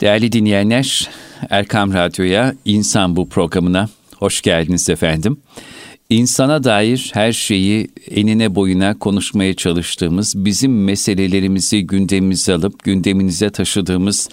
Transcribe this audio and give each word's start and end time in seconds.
Değerli 0.00 0.32
dinleyenler, 0.32 1.10
Erkam 1.50 1.94
Radyo'ya 1.94 2.54
İnsan 2.64 3.16
Bu 3.16 3.28
programına 3.28 3.88
hoş 4.16 4.42
geldiniz 4.42 4.90
efendim. 4.90 5.36
İnsana 6.10 6.64
dair 6.64 7.10
her 7.14 7.32
şeyi 7.32 7.88
enine 8.10 8.54
boyuna 8.54 8.98
konuşmaya 8.98 9.54
çalıştığımız, 9.54 10.44
bizim 10.44 10.84
meselelerimizi 10.84 11.86
gündemimize 11.86 12.54
alıp 12.54 12.84
gündeminize 12.84 13.50
taşıdığımız 13.50 14.28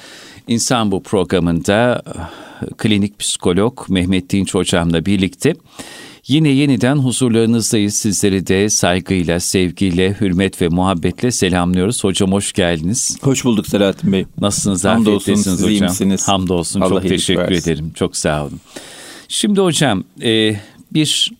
İnsan 0.48 0.92
Bu 0.92 1.04
programında 1.04 2.02
klinik 2.78 3.20
psikolog 3.20 3.90
Mehmet 3.90 4.30
Dinç 4.30 4.54
hocamla 4.54 5.06
birlikte 5.06 5.54
Yine 6.28 6.50
yeniden 6.50 6.96
huzurlarınızdayız. 6.96 7.96
Sizleri 7.96 8.48
de 8.48 8.70
saygıyla, 8.70 9.40
sevgiyle, 9.40 10.18
hürmet 10.22 10.62
ve 10.62 10.68
muhabbetle 10.68 11.32
selamlıyoruz. 11.32 12.04
Hocam 12.04 12.32
hoş 12.32 12.54
geldiniz. 12.54 13.18
Hoş 13.22 13.46
bulduk 13.46 13.68
Selahattin 13.68 14.12
Bey. 14.12 14.26
Nasılsınız? 14.42 14.86
Afiyettesiniz 14.86 15.58
hocam. 15.58 15.70
Iyi 15.70 15.82
misiniz? 15.82 16.28
Hamdolsun. 16.28 16.82
Allah 16.82 16.90
Çok 16.90 17.08
teşekkür 17.08 17.42
versin. 17.42 17.72
ederim. 17.72 17.92
Çok 17.96 18.18
sağ 18.18 18.46
olun. 18.46 18.60
Şimdi 19.28 19.62
hocam 19.62 20.04
e, 20.22 20.56
bir 20.94 21.32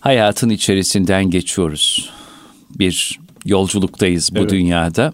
hayatın 0.00 0.50
içerisinden 0.50 1.30
geçiyoruz. 1.30 2.10
Bir 2.78 3.18
yolculuktayız 3.44 4.34
bu 4.34 4.38
evet. 4.38 4.50
dünyada. 4.50 5.12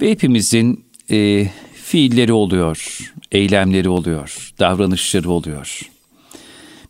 Ve 0.00 0.10
hepimizin 0.10 0.84
e, 1.10 1.48
fiilleri 1.74 2.32
oluyor, 2.32 2.98
eylemleri 3.32 3.88
oluyor, 3.88 4.52
davranışları 4.58 5.30
oluyor. 5.30 5.93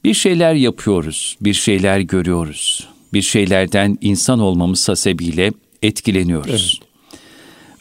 Bir 0.05 0.15
şeyler 0.15 0.55
yapıyoruz, 0.55 1.37
bir 1.41 1.55
şeyler 1.55 2.01
görüyoruz. 2.01 2.89
Bir 3.13 3.23
şeylerden 3.23 3.99
insan 4.01 4.39
olmamız 4.39 4.89
hasebiyle 4.89 5.53
etkileniyoruz. 5.83 6.81
Evet. 6.83 7.23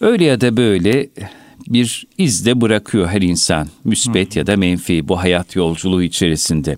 Öyle 0.01 0.25
ya 0.25 0.41
da 0.41 0.57
böyle 0.57 1.09
bir 1.67 2.07
iz 2.17 2.45
de 2.45 2.61
bırakıyor 2.61 3.07
her 3.07 3.21
insan. 3.21 3.67
Müsbet 3.83 4.35
Hı. 4.35 4.39
ya 4.39 4.47
da 4.47 4.57
menfi 4.57 5.07
bu 5.07 5.19
hayat 5.19 5.55
yolculuğu 5.55 6.03
içerisinde. 6.03 6.77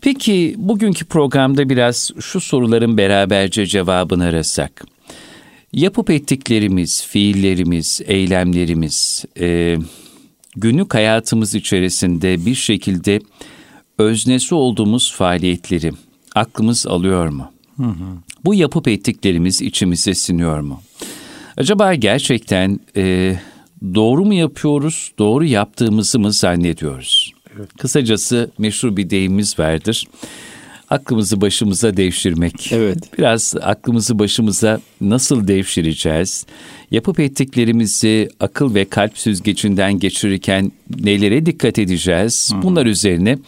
Peki 0.00 0.54
bugünkü 0.58 1.04
programda 1.04 1.68
biraz 1.68 2.10
şu 2.20 2.40
soruların 2.40 2.98
beraberce 2.98 3.66
cevabını 3.66 4.24
arasak. 4.24 4.84
Yapıp 5.72 6.10
ettiklerimiz, 6.10 7.06
fiillerimiz, 7.06 8.00
eylemlerimiz, 8.06 9.24
e, 9.40 9.76
günlük 10.56 10.94
hayatımız 10.94 11.54
içerisinde 11.54 12.46
bir 12.46 12.54
şekilde 12.54 13.20
öznesi 13.98 14.54
olduğumuz 14.54 15.12
faaliyetleri 15.12 15.92
aklımız 16.34 16.86
alıyor 16.86 17.28
mu? 17.28 17.50
Hı 17.76 17.82
hı. 17.82 18.06
Bu 18.44 18.54
yapıp 18.54 18.88
ettiklerimiz 18.88 19.62
içimize 19.62 20.14
siniyor 20.14 20.60
mu? 20.60 20.82
Acaba 21.56 21.94
gerçekten 21.94 22.80
e, 22.96 23.36
doğru 23.94 24.24
mu 24.24 24.34
yapıyoruz, 24.34 25.12
doğru 25.18 25.44
yaptığımızı 25.44 26.18
mı 26.18 26.32
zannediyoruz? 26.32 27.32
Evet. 27.56 27.68
Kısacası 27.78 28.50
meşhur 28.58 28.96
bir 28.96 29.10
deyimimiz 29.10 29.58
vardır. 29.58 30.06
Aklımızı 30.90 31.40
başımıza 31.40 31.96
devşirmek. 31.96 32.72
Evet. 32.72 33.18
Biraz 33.18 33.54
aklımızı 33.62 34.18
başımıza 34.18 34.80
nasıl 35.00 35.48
devşireceğiz? 35.48 36.46
Yapıp 36.90 37.20
ettiklerimizi 37.20 38.28
akıl 38.40 38.74
ve 38.74 38.84
kalp 38.84 39.18
süzgecinden 39.18 39.98
geçirirken 39.98 40.72
nelere 41.00 41.46
dikkat 41.46 41.78
edeceğiz? 41.78 42.50
Hı. 42.54 42.62
Bunlar 42.62 42.86
üzerine 42.86 43.38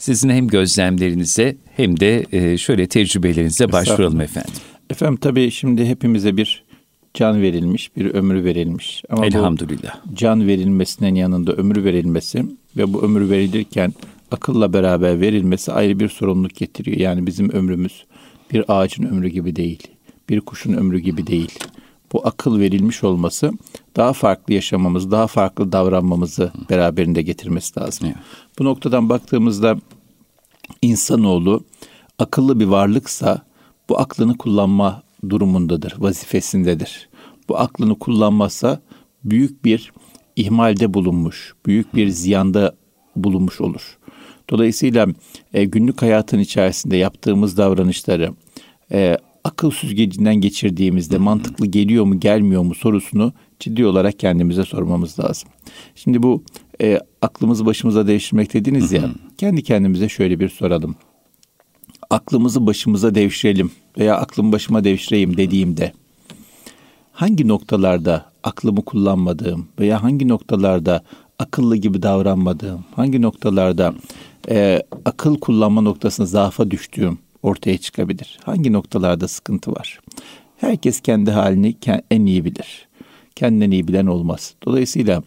sizin 0.00 0.30
hem 0.30 0.48
gözlemlerinize 0.48 1.56
hem 1.76 2.00
de 2.00 2.26
e, 2.32 2.58
şöyle 2.58 2.86
tecrübelerinize 2.86 3.72
başvuralım 3.72 4.20
efendim. 4.20 4.52
Efendim 4.90 5.16
tabii 5.16 5.50
şimdi 5.50 5.86
hepimize 5.86 6.36
bir 6.36 6.64
can 7.14 7.42
verilmiş, 7.42 7.96
bir 7.96 8.14
ömür 8.14 8.44
verilmiş. 8.44 9.02
Ama 9.10 9.26
Elhamdülillah. 9.26 9.96
can 10.14 10.46
verilmesinin 10.46 11.14
yanında 11.14 11.52
ömür 11.52 11.84
verilmesi 11.84 12.44
ve 12.76 12.92
bu 12.92 13.02
ömür 13.02 13.30
verilirken 13.30 13.92
akılla 14.30 14.72
beraber 14.72 15.20
verilmesi 15.20 15.72
ayrı 15.72 16.00
bir 16.00 16.08
sorumluluk 16.08 16.54
getiriyor. 16.54 16.96
Yani 16.96 17.26
bizim 17.26 17.50
ömrümüz 17.50 18.04
bir 18.52 18.64
ağacın 18.68 19.04
ömrü 19.04 19.28
gibi 19.28 19.56
değil, 19.56 19.82
bir 20.28 20.40
kuşun 20.40 20.72
ömrü 20.72 20.98
gibi 20.98 21.26
değil. 21.26 21.58
Bu 22.12 22.26
akıl 22.26 22.60
verilmiş 22.60 23.04
olması 23.04 23.52
daha 23.96 24.12
farklı 24.12 24.54
yaşamamız, 24.54 25.10
daha 25.10 25.26
farklı 25.26 25.72
davranmamızı 25.72 26.52
beraberinde 26.70 27.22
getirmesi 27.22 27.80
lazım. 27.80 28.06
Evet. 28.06 28.16
Bu 28.58 28.64
noktadan 28.64 29.08
baktığımızda 29.08 29.76
insanoğlu 30.82 31.64
akıllı 32.18 32.60
bir 32.60 32.66
varlıksa 32.66 33.42
bu 33.88 33.98
aklını 33.98 34.38
kullanma 34.38 35.02
durumundadır, 35.28 35.94
vazifesindedir. 35.98 37.08
Bu 37.48 37.58
aklını 37.58 37.98
kullanmazsa 37.98 38.80
büyük 39.24 39.64
bir 39.64 39.92
ihmalde 40.36 40.94
bulunmuş, 40.94 41.54
büyük 41.66 41.94
bir 41.94 42.08
ziyanda 42.08 42.76
bulunmuş 43.16 43.60
olur. 43.60 43.98
Dolayısıyla 44.50 45.06
e, 45.54 45.64
günlük 45.64 46.02
hayatın 46.02 46.38
içerisinde 46.38 46.96
yaptığımız 46.96 47.56
davranışları 47.56 48.34
e, 48.92 49.16
akıl 49.44 49.70
süzgecinden 49.70 50.34
geçirdiğimizde 50.34 51.18
mantıklı 51.18 51.66
geliyor 51.66 52.04
mu 52.04 52.20
gelmiyor 52.20 52.62
mu 52.62 52.74
sorusunu 52.74 53.32
ciddi 53.60 53.86
olarak 53.86 54.18
kendimize 54.18 54.64
sormamız 54.64 55.18
lazım. 55.18 55.48
Şimdi 55.94 56.22
bu 56.22 56.42
e, 56.82 56.98
aklımızı 57.22 57.66
başımıza 57.66 58.06
değiştirmek 58.06 58.54
dediniz 58.54 58.92
ya 58.92 59.10
kendi 59.38 59.62
kendimize 59.62 60.08
şöyle 60.08 60.40
bir 60.40 60.48
soralım. 60.48 60.96
Aklımızı 62.10 62.66
başımıza 62.66 63.14
devşirelim 63.14 63.70
veya 63.98 64.16
aklımı 64.16 64.52
başıma 64.52 64.84
devşireyim 64.84 65.36
dediğimde 65.36 65.92
hangi 67.12 67.48
noktalarda 67.48 68.30
aklımı 68.42 68.84
kullanmadığım 68.84 69.68
veya 69.80 70.02
hangi 70.02 70.28
noktalarda 70.28 71.02
akıllı 71.38 71.76
gibi 71.76 72.02
davranmadığım, 72.02 72.84
hangi 72.96 73.22
noktalarda 73.22 73.94
e, 74.48 74.82
akıl 75.04 75.38
kullanma 75.38 75.80
noktasında 75.80 76.26
zaafa 76.26 76.70
düştüğüm 76.70 77.18
ortaya 77.42 77.78
çıkabilir. 77.78 78.38
Hangi 78.44 78.72
noktalarda 78.72 79.28
sıkıntı 79.28 79.72
var? 79.72 80.00
Herkes 80.56 81.00
kendi 81.00 81.30
halini 81.30 81.74
en 82.10 82.26
iyi 82.26 82.44
bilir. 82.44 82.88
Kendinden 83.36 83.70
iyi 83.70 83.88
bilen 83.88 84.06
olmaz. 84.06 84.54
Dolayısıyla 84.66 85.22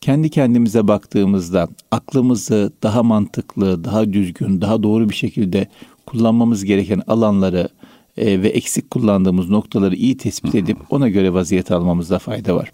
kendi 0.00 0.30
kendimize 0.30 0.88
baktığımızda 0.88 1.68
aklımızı 1.90 2.72
daha 2.82 3.02
mantıklı, 3.02 3.84
daha 3.84 4.12
düzgün, 4.12 4.60
daha 4.60 4.82
doğru 4.82 5.10
bir 5.10 5.14
şekilde 5.14 5.68
kullanmamız 6.06 6.64
gereken 6.64 7.02
alanları 7.06 7.68
e, 8.16 8.42
ve 8.42 8.48
eksik 8.48 8.90
kullandığımız 8.90 9.50
noktaları 9.50 9.96
iyi 9.96 10.16
tespit 10.16 10.54
edip 10.54 10.78
ona 10.90 11.08
göre 11.08 11.32
vaziyet 11.32 11.70
almamızda 11.70 12.18
fayda 12.18 12.56
var. 12.56 12.72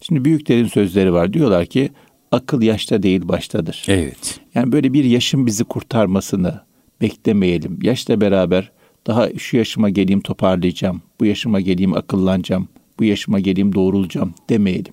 Şimdi 0.00 0.24
büyüklerin 0.24 0.66
sözleri 0.66 1.12
var. 1.12 1.32
Diyorlar 1.32 1.66
ki 1.66 1.90
akıl 2.32 2.62
yaşta 2.62 3.02
değil 3.02 3.28
baştadır. 3.28 3.84
Evet. 3.88 4.40
Yani 4.54 4.72
böyle 4.72 4.92
bir 4.92 5.04
yaşın 5.04 5.46
bizi 5.46 5.64
kurtarmasını 5.64 6.60
beklemeyelim. 7.00 7.78
Yaşla 7.82 8.20
beraber 8.20 8.72
daha 9.06 9.30
şu 9.38 9.56
yaşıma 9.56 9.90
geleyim 9.90 10.20
toparlayacağım. 10.20 11.02
Bu 11.20 11.24
yaşıma 11.24 11.60
geleyim 11.60 11.94
akıllanacağım. 11.94 12.68
Bu 12.98 13.04
yaşıma 13.04 13.40
geleyim 13.40 13.74
doğrulacağım 13.74 14.34
demeyelim. 14.48 14.92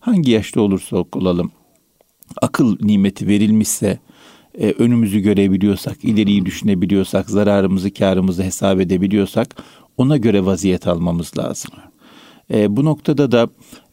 Hangi 0.00 0.30
yaşta 0.30 0.60
olursa 0.60 0.96
olalım 1.12 1.52
akıl 2.42 2.76
nimeti 2.80 3.28
verilmişse 3.28 3.98
e, 4.58 4.70
önümüzü 4.70 5.20
görebiliyorsak, 5.20 6.04
ileriyi 6.04 6.46
düşünebiliyorsak, 6.46 7.30
zararımızı, 7.30 7.94
karımızı 7.94 8.42
hesap 8.42 8.80
edebiliyorsak 8.80 9.56
ona 9.96 10.16
göre 10.16 10.44
vaziyet 10.44 10.86
almamız 10.86 11.38
lazım. 11.38 11.70
E, 12.50 12.76
bu 12.76 12.84
noktada 12.84 13.32
da 13.32 13.48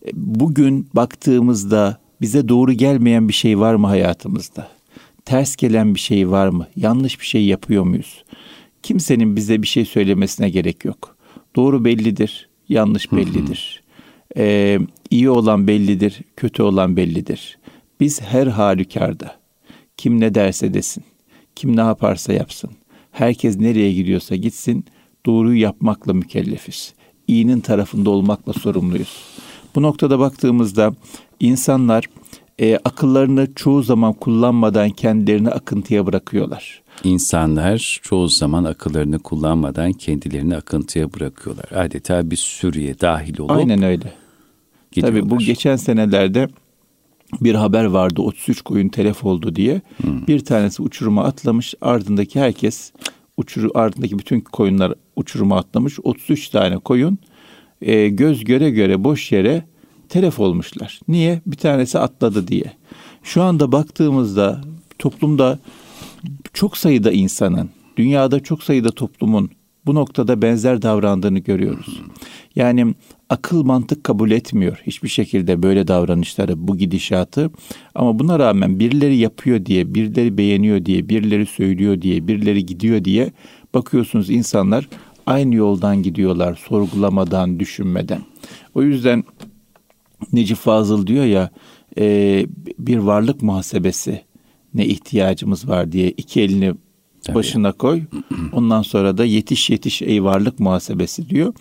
e, 0.06 0.10
bugün 0.14 0.90
baktığımızda 0.94 1.98
bize 2.22 2.48
doğru 2.48 2.74
gelmeyen 2.74 3.28
bir 3.28 3.34
şey 3.34 3.60
var 3.60 3.76
mı 3.76 3.88
hayatımızda? 3.88 4.68
Ters 5.31 5.56
gelen 5.56 5.96
bir 5.96 6.00
şey 6.00 6.31
var 6.31 6.47
mı? 6.47 6.68
Yanlış 6.75 7.19
bir 7.19 7.25
şey 7.25 7.46
yapıyor 7.46 7.84
muyuz? 7.84 8.24
Kimsenin 8.84 9.36
bize 9.36 9.62
bir 9.62 9.68
şey 9.68 9.86
söylemesine 9.86 10.50
gerek 10.50 10.86
yok. 10.86 11.18
Doğru 11.56 11.86
bellidir, 11.86 12.50
yanlış 12.69 13.12
bellidir. 13.12 13.84
Ee, 14.38 14.80
iyi 15.09 15.30
olan 15.30 15.68
bellidir, 15.68 16.22
kötü 16.38 16.64
olan 16.64 16.97
bellidir. 16.97 17.58
Biz 18.00 18.22
her 18.22 18.47
halükarda 18.47 19.35
kim 19.97 20.20
ne 20.20 20.35
derse 20.35 20.73
desin, 20.73 21.03
kim 21.56 21.76
ne 21.76 21.82
yaparsa 21.82 22.34
yapsın, 22.34 22.72
herkes 23.11 23.59
nereye 23.59 23.94
gidiyorsa 23.94 24.35
gitsin, 24.35 24.85
doğruyu 25.26 25.61
yapmakla 25.61 26.14
mükellefiz. 26.14 26.94
İyinin 27.28 27.59
tarafında 27.59 28.09
olmakla 28.09 28.53
sorumluyuz. 28.53 29.26
Bu 29.76 29.82
noktada 29.82 30.20
baktığımızda 30.20 30.94
insanlar 31.40 32.06
e, 32.61 32.78
akıllarını 32.85 33.53
çoğu 33.55 33.84
zaman 33.84 34.13
kullanmadan 34.13 34.90
kendilerini 34.90 35.49
akıntıya 35.49 36.05
bırakıyorlar. 36.05 36.81
İnsanlar 37.03 37.99
çoğu 38.03 38.28
zaman 38.28 38.63
akıllarını 38.63 39.19
kullanmadan 39.19 39.93
kendilerini 39.93 40.55
akıntıya 40.55 41.13
bırakıyorlar. 41.13 41.66
Adeta 41.75 42.31
bir 42.31 42.35
sürüye 42.35 42.99
dahil 42.99 43.40
olup 43.40 43.52
Aynen 43.52 43.84
öyle. 43.84 44.13
Gidiyorlar. 44.91 45.22
Tabii 45.22 45.29
bu 45.29 45.37
geçen 45.37 45.75
senelerde 45.75 46.49
bir 47.41 47.55
haber 47.55 47.85
vardı 47.85 48.22
33 48.22 48.61
koyun 48.61 48.90
telef 48.90 49.23
oldu 49.25 49.55
diye. 49.55 49.81
Hmm. 49.97 50.28
Bir 50.28 50.40
tanesi 50.46 50.81
uçuruma 50.81 51.23
atlamış 51.23 51.73
ardındaki 51.81 52.40
herkes 52.40 52.91
uçuru 53.37 53.72
ardındaki 53.75 54.19
bütün 54.19 54.40
koyunlar 54.40 54.93
uçuruma 55.16 55.58
atlamış. 55.58 55.99
33 56.03 56.49
tane 56.49 56.78
koyun 56.78 57.17
e, 57.81 58.09
göz 58.09 58.43
göre 58.43 58.69
göre 58.69 59.03
boş 59.03 59.31
yere 59.31 59.63
telef 60.11 60.40
olmuşlar. 60.40 60.99
Niye? 61.08 61.41
Bir 61.47 61.58
tanesi 61.58 61.99
atladı 61.99 62.47
diye. 62.47 62.72
Şu 63.23 63.41
anda 63.43 63.72
baktığımızda 63.72 64.61
toplumda 64.99 65.59
çok 66.53 66.78
sayıda 66.78 67.11
insanın, 67.11 67.69
dünyada 67.97 68.40
çok 68.40 68.63
sayıda 68.63 68.91
toplumun 68.91 69.49
bu 69.85 69.96
noktada 69.96 70.41
benzer 70.41 70.81
davrandığını 70.81 71.40
görüyoruz. 71.40 72.02
Yani 72.55 72.96
akıl 73.29 73.63
mantık 73.63 74.03
kabul 74.03 74.31
etmiyor 74.31 74.81
hiçbir 74.87 75.09
şekilde 75.09 75.63
böyle 75.63 75.87
davranışları, 75.87 76.67
bu 76.67 76.78
gidişatı. 76.78 77.52
Ama 77.96 78.19
buna 78.19 78.40
rağmen 78.40 78.79
birileri 78.79 79.17
yapıyor 79.17 79.66
diye, 79.66 79.93
birileri 79.96 80.37
beğeniyor 80.37 80.85
diye, 80.85 81.09
birileri 81.09 81.46
söylüyor 81.46 82.02
diye, 82.02 82.28
birileri 82.28 82.66
gidiyor 82.66 83.05
diye 83.05 83.31
bakıyorsunuz 83.73 84.29
insanlar 84.29 84.87
aynı 85.25 85.55
yoldan 85.55 86.03
gidiyorlar 86.03 86.59
sorgulamadan, 86.69 87.59
düşünmeden. 87.59 88.22
O 88.75 88.84
yüzden 88.84 89.23
Necip 90.34 90.58
Fazıl 90.58 91.08
diyor 91.08 91.26
ya 91.26 91.50
e, 91.97 92.46
bir 92.79 92.97
varlık 92.97 93.41
muhasebesi 93.41 94.22
ne 94.73 94.85
ihtiyacımız 94.85 95.68
var 95.68 95.91
diye 95.91 96.09
iki 96.09 96.41
elini 96.41 96.73
Tabii. 97.23 97.35
başına 97.35 97.72
koy. 97.72 98.02
Ondan 98.53 98.82
sonra 98.82 99.18
da 99.18 99.26
yetiş 99.26 99.70
yetiş 99.70 100.02
ey 100.02 100.23
varlık 100.23 100.59
muhasebesi 100.59 101.29
diyor. 101.29 101.53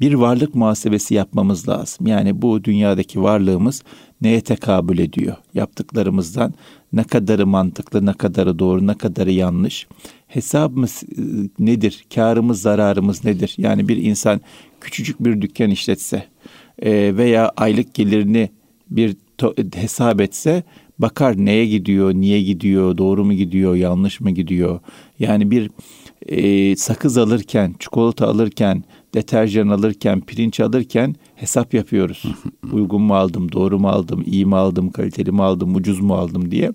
Bir 0.00 0.14
varlık 0.14 0.54
muhasebesi 0.54 1.14
yapmamız 1.14 1.68
lazım. 1.68 2.06
Yani 2.06 2.42
bu 2.42 2.64
dünyadaki 2.64 3.22
varlığımız 3.22 3.82
neye 4.20 4.40
tekabül 4.40 4.98
ediyor? 4.98 5.36
Yaptıklarımızdan 5.54 6.54
ne 6.92 7.04
kadarı 7.04 7.46
mantıklı, 7.46 8.06
ne 8.06 8.12
kadarı 8.12 8.58
doğru, 8.58 8.86
ne 8.86 8.94
kadarı 8.94 9.32
yanlış? 9.32 9.86
Hesabımız 10.26 11.02
e, 11.02 11.20
nedir? 11.58 12.04
Karımız, 12.14 12.62
zararımız 12.62 13.24
nedir? 13.24 13.54
Yani 13.58 13.88
bir 13.88 13.96
insan 13.96 14.40
küçücük 14.80 15.24
bir 15.24 15.40
dükkan 15.40 15.70
işletse 15.70 16.31
e, 16.82 17.16
veya 17.16 17.52
aylık 17.56 17.94
gelirini 17.94 18.50
bir 18.90 19.16
hesap 19.74 20.20
etse 20.20 20.62
bakar 20.98 21.36
neye 21.36 21.66
gidiyor, 21.66 22.14
niye 22.14 22.42
gidiyor, 22.42 22.98
doğru 22.98 23.24
mu 23.24 23.32
gidiyor, 23.32 23.74
yanlış 23.74 24.20
mı 24.20 24.30
gidiyor. 24.30 24.80
Yani 25.18 25.50
bir 25.50 25.70
e, 26.26 26.76
sakız 26.76 27.18
alırken, 27.18 27.74
çikolata 27.78 28.28
alırken, 28.28 28.84
deterjan 29.14 29.68
alırken, 29.68 30.20
pirinç 30.20 30.60
alırken 30.60 31.16
hesap 31.34 31.74
yapıyoruz. 31.74 32.22
Uygun 32.72 33.02
mu 33.02 33.14
aldım, 33.14 33.52
doğru 33.52 33.78
mu 33.78 33.88
aldım, 33.88 34.22
iyi 34.26 34.46
mi 34.46 34.56
aldım, 34.56 34.90
kaliteli 34.90 35.32
mi 35.32 35.42
aldım, 35.42 35.74
ucuz 35.74 36.00
mu 36.00 36.14
aldım 36.14 36.50
diye. 36.50 36.72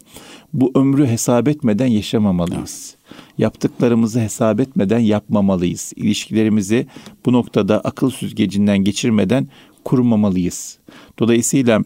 Bu 0.54 0.72
ömrü 0.76 1.06
hesap 1.06 1.48
etmeden 1.48 1.88
yaşamamalıyız. 1.88 2.96
Yaptıklarımızı 3.38 4.20
hesap 4.20 4.60
etmeden 4.60 5.00
yapmamalıyız. 5.00 5.94
İlişkilerimizi 5.96 6.88
bu 7.26 7.34
noktada 7.34 7.80
akıl 7.82 8.10
süzgecinden 8.10 8.78
geçirmeden 8.78 9.48
kurmamalıyız. 9.88 10.78
Dolayısıyla 11.20 11.82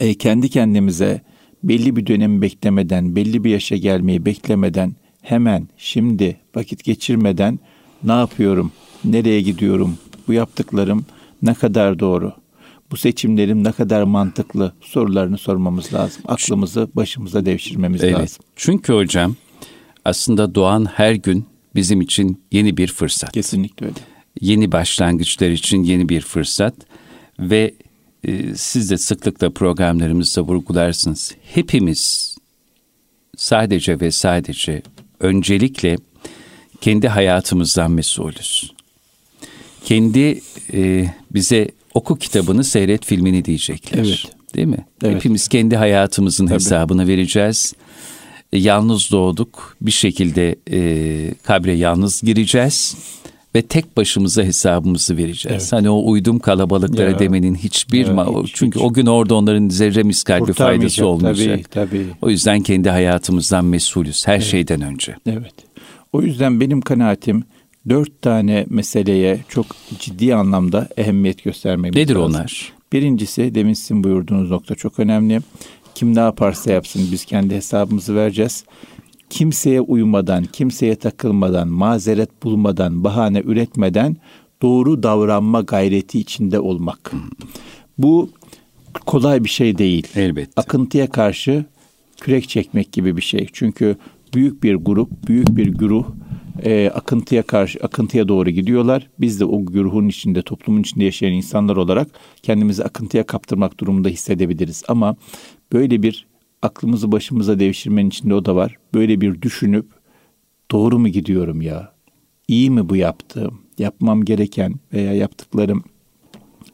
e, 0.00 0.14
kendi 0.14 0.48
kendimize 0.48 1.20
belli 1.62 1.96
bir 1.96 2.06
dönemi 2.06 2.42
beklemeden, 2.42 3.16
belli 3.16 3.44
bir 3.44 3.50
yaşa 3.50 3.76
gelmeyi 3.76 4.26
beklemeden 4.26 4.92
hemen 5.22 5.68
şimdi 5.76 6.36
vakit 6.54 6.84
geçirmeden 6.84 7.58
ne 8.04 8.12
yapıyorum, 8.12 8.72
nereye 9.04 9.40
gidiyorum, 9.40 9.98
bu 10.28 10.32
yaptıklarım 10.32 11.06
ne 11.42 11.54
kadar 11.54 11.98
doğru, 11.98 12.32
bu 12.90 12.96
seçimlerim 12.96 13.64
ne 13.64 13.72
kadar 13.72 14.02
mantıklı 14.02 14.72
sorularını 14.80 15.38
sormamız 15.38 15.94
lazım. 15.94 16.22
Aklımızı 16.26 16.88
başımıza 16.94 17.46
devşirmemiz 17.46 18.04
evet. 18.04 18.18
lazım. 18.18 18.44
Çünkü 18.56 18.92
hocam 18.92 19.36
aslında 20.04 20.54
doğan 20.54 20.84
her 20.84 21.14
gün 21.14 21.46
bizim 21.74 22.00
için 22.00 22.42
yeni 22.52 22.76
bir 22.76 22.88
fırsat. 22.88 23.32
Kesinlikle 23.32 23.86
öyle. 23.86 24.00
Yeni 24.40 24.72
başlangıçlar 24.72 25.50
için 25.50 25.82
yeni 25.82 26.08
bir 26.08 26.20
fırsat 26.20 26.74
ve 27.40 27.74
e, 28.24 28.54
siz 28.54 28.90
de 28.90 28.98
sıklıkla 28.98 29.50
programlarımızda 29.50 30.42
vurgularsınız. 30.42 31.34
Hepimiz 31.54 32.36
sadece 33.36 34.00
ve 34.00 34.10
sadece 34.10 34.82
öncelikle 35.20 35.96
kendi 36.80 37.08
hayatımızdan 37.08 37.90
mesulüz. 37.90 38.72
Kendi 39.84 40.40
e, 40.72 41.10
bize 41.30 41.68
oku 41.94 42.18
kitabını 42.18 42.64
seyret 42.64 43.04
filmini 43.04 43.44
diyecekler. 43.44 43.98
Evet. 43.98 44.24
Değil 44.54 44.66
mi? 44.66 44.86
Evet. 45.02 45.14
Hepimiz 45.16 45.48
kendi 45.48 45.76
hayatımızın 45.76 46.46
Tabii. 46.46 46.54
hesabını 46.54 47.06
vereceğiz. 47.08 47.74
E, 48.52 48.58
yalnız 48.58 49.10
doğduk. 49.10 49.76
Bir 49.80 49.90
şekilde 49.90 50.56
e, 50.70 51.34
kabre 51.42 51.72
yalnız 51.72 52.22
gireceğiz 52.22 52.96
ve 53.58 53.62
tek 53.62 53.96
başımıza 53.96 54.42
hesabımızı 54.42 55.16
vereceğiz. 55.16 55.62
Evet. 55.62 55.72
Hani 55.72 55.90
o 55.90 56.10
uydum 56.10 56.38
kalabalıklara 56.38 57.10
ya. 57.10 57.18
demenin 57.18 57.54
hiçbir 57.54 58.06
ma- 58.06 58.44
hiç, 58.44 58.54
çünkü 58.54 58.78
hiç. 58.78 58.86
o 58.86 58.92
gün 58.92 59.06
orada 59.06 59.34
onların 59.34 59.68
zerre 59.68 60.02
miskal 60.02 60.46
bir 60.46 60.52
faydası 60.52 61.06
olmayacak. 61.06 61.70
Tabii, 61.70 61.88
tabii. 61.90 62.06
O 62.22 62.30
yüzden 62.30 62.60
kendi 62.60 62.90
hayatımızdan 62.90 63.64
mesulüz 63.64 64.26
her 64.26 64.34
evet. 64.34 64.44
şeyden 64.44 64.80
önce. 64.80 65.16
Evet. 65.26 65.54
O 66.12 66.22
yüzden 66.22 66.60
benim 66.60 66.80
kanaatim 66.80 67.44
dört 67.88 68.22
tane 68.22 68.66
meseleye 68.68 69.38
çok 69.48 69.66
ciddi 69.98 70.34
anlamda 70.34 70.88
ehemmiyet 70.96 71.44
göstermemiz 71.44 71.96
Nedir 71.96 72.14
lazım. 72.14 72.34
onlar? 72.34 72.72
Birincisi 72.92 73.54
demin 73.54 73.74
sizin 73.74 74.04
buyurduğunuz 74.04 74.50
nokta 74.50 74.74
çok 74.74 74.98
önemli. 74.98 75.40
Kim 75.94 76.14
ne 76.14 76.20
yaparsa 76.20 76.72
yapsın 76.72 77.08
biz 77.12 77.24
kendi 77.24 77.54
hesabımızı 77.54 78.14
vereceğiz 78.14 78.64
kimseye 79.30 79.80
uymadan, 79.80 80.44
kimseye 80.44 80.96
takılmadan, 80.96 81.68
mazeret 81.68 82.42
bulmadan, 82.42 83.04
bahane 83.04 83.40
üretmeden 83.40 84.16
doğru 84.62 85.02
davranma 85.02 85.60
gayreti 85.60 86.20
içinde 86.20 86.60
olmak. 86.60 87.12
Bu 87.98 88.30
kolay 89.06 89.44
bir 89.44 89.48
şey 89.48 89.78
değil. 89.78 90.06
Elbette. 90.14 90.52
Akıntıya 90.56 91.10
karşı 91.10 91.64
kürek 92.20 92.48
çekmek 92.48 92.92
gibi 92.92 93.16
bir 93.16 93.22
şey. 93.22 93.48
Çünkü 93.52 93.96
büyük 94.34 94.62
bir 94.62 94.74
grup, 94.74 95.28
büyük 95.28 95.56
bir 95.56 95.66
güruh 95.66 96.06
e, 96.62 96.90
akıntıya 96.94 97.42
karşı 97.42 97.78
akıntıya 97.82 98.28
doğru 98.28 98.50
gidiyorlar. 98.50 99.08
Biz 99.20 99.40
de 99.40 99.44
o 99.44 99.66
güruhun 99.66 100.08
içinde, 100.08 100.42
toplumun 100.42 100.80
içinde 100.80 101.04
yaşayan 101.04 101.32
insanlar 101.32 101.76
olarak 101.76 102.08
kendimizi 102.42 102.84
akıntıya 102.84 103.26
kaptırmak 103.26 103.80
durumunda 103.80 104.08
hissedebiliriz. 104.08 104.82
Ama 104.88 105.16
böyle 105.72 106.02
bir 106.02 106.26
aklımızı 106.62 107.12
başımıza 107.12 107.58
devşirmenin 107.58 108.08
içinde 108.08 108.34
o 108.34 108.44
da 108.44 108.56
var. 108.56 108.76
Böyle 108.94 109.20
bir 109.20 109.42
düşünüp 109.42 109.86
doğru 110.70 110.98
mu 110.98 111.08
gidiyorum 111.08 111.62
ya? 111.62 111.92
İyi 112.48 112.70
mi 112.70 112.88
bu 112.88 112.96
yaptığım? 112.96 113.60
Yapmam 113.78 114.24
gereken 114.24 114.74
veya 114.92 115.14
yaptıklarım 115.14 115.84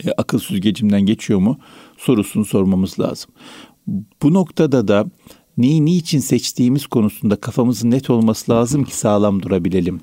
e, 0.05 0.11
akıl 0.17 0.39
süzgecimden 0.39 1.03
geçiyor 1.03 1.41
mu? 1.41 1.59
Sorusunu 1.97 2.45
sormamız 2.45 3.01
lazım. 3.01 3.31
Bu 4.23 4.35
noktada 4.35 4.89
da 4.89 5.07
neyi 5.59 5.85
niçin 5.85 6.19
seçtiğimiz 6.19 6.87
konusunda 6.87 7.37
kafamızın 7.37 7.91
net 7.91 8.11
olması 8.11 8.53
lazım 8.53 8.85
ki 8.85 8.97
sağlam 8.97 9.43
durabilelim 9.43 10.01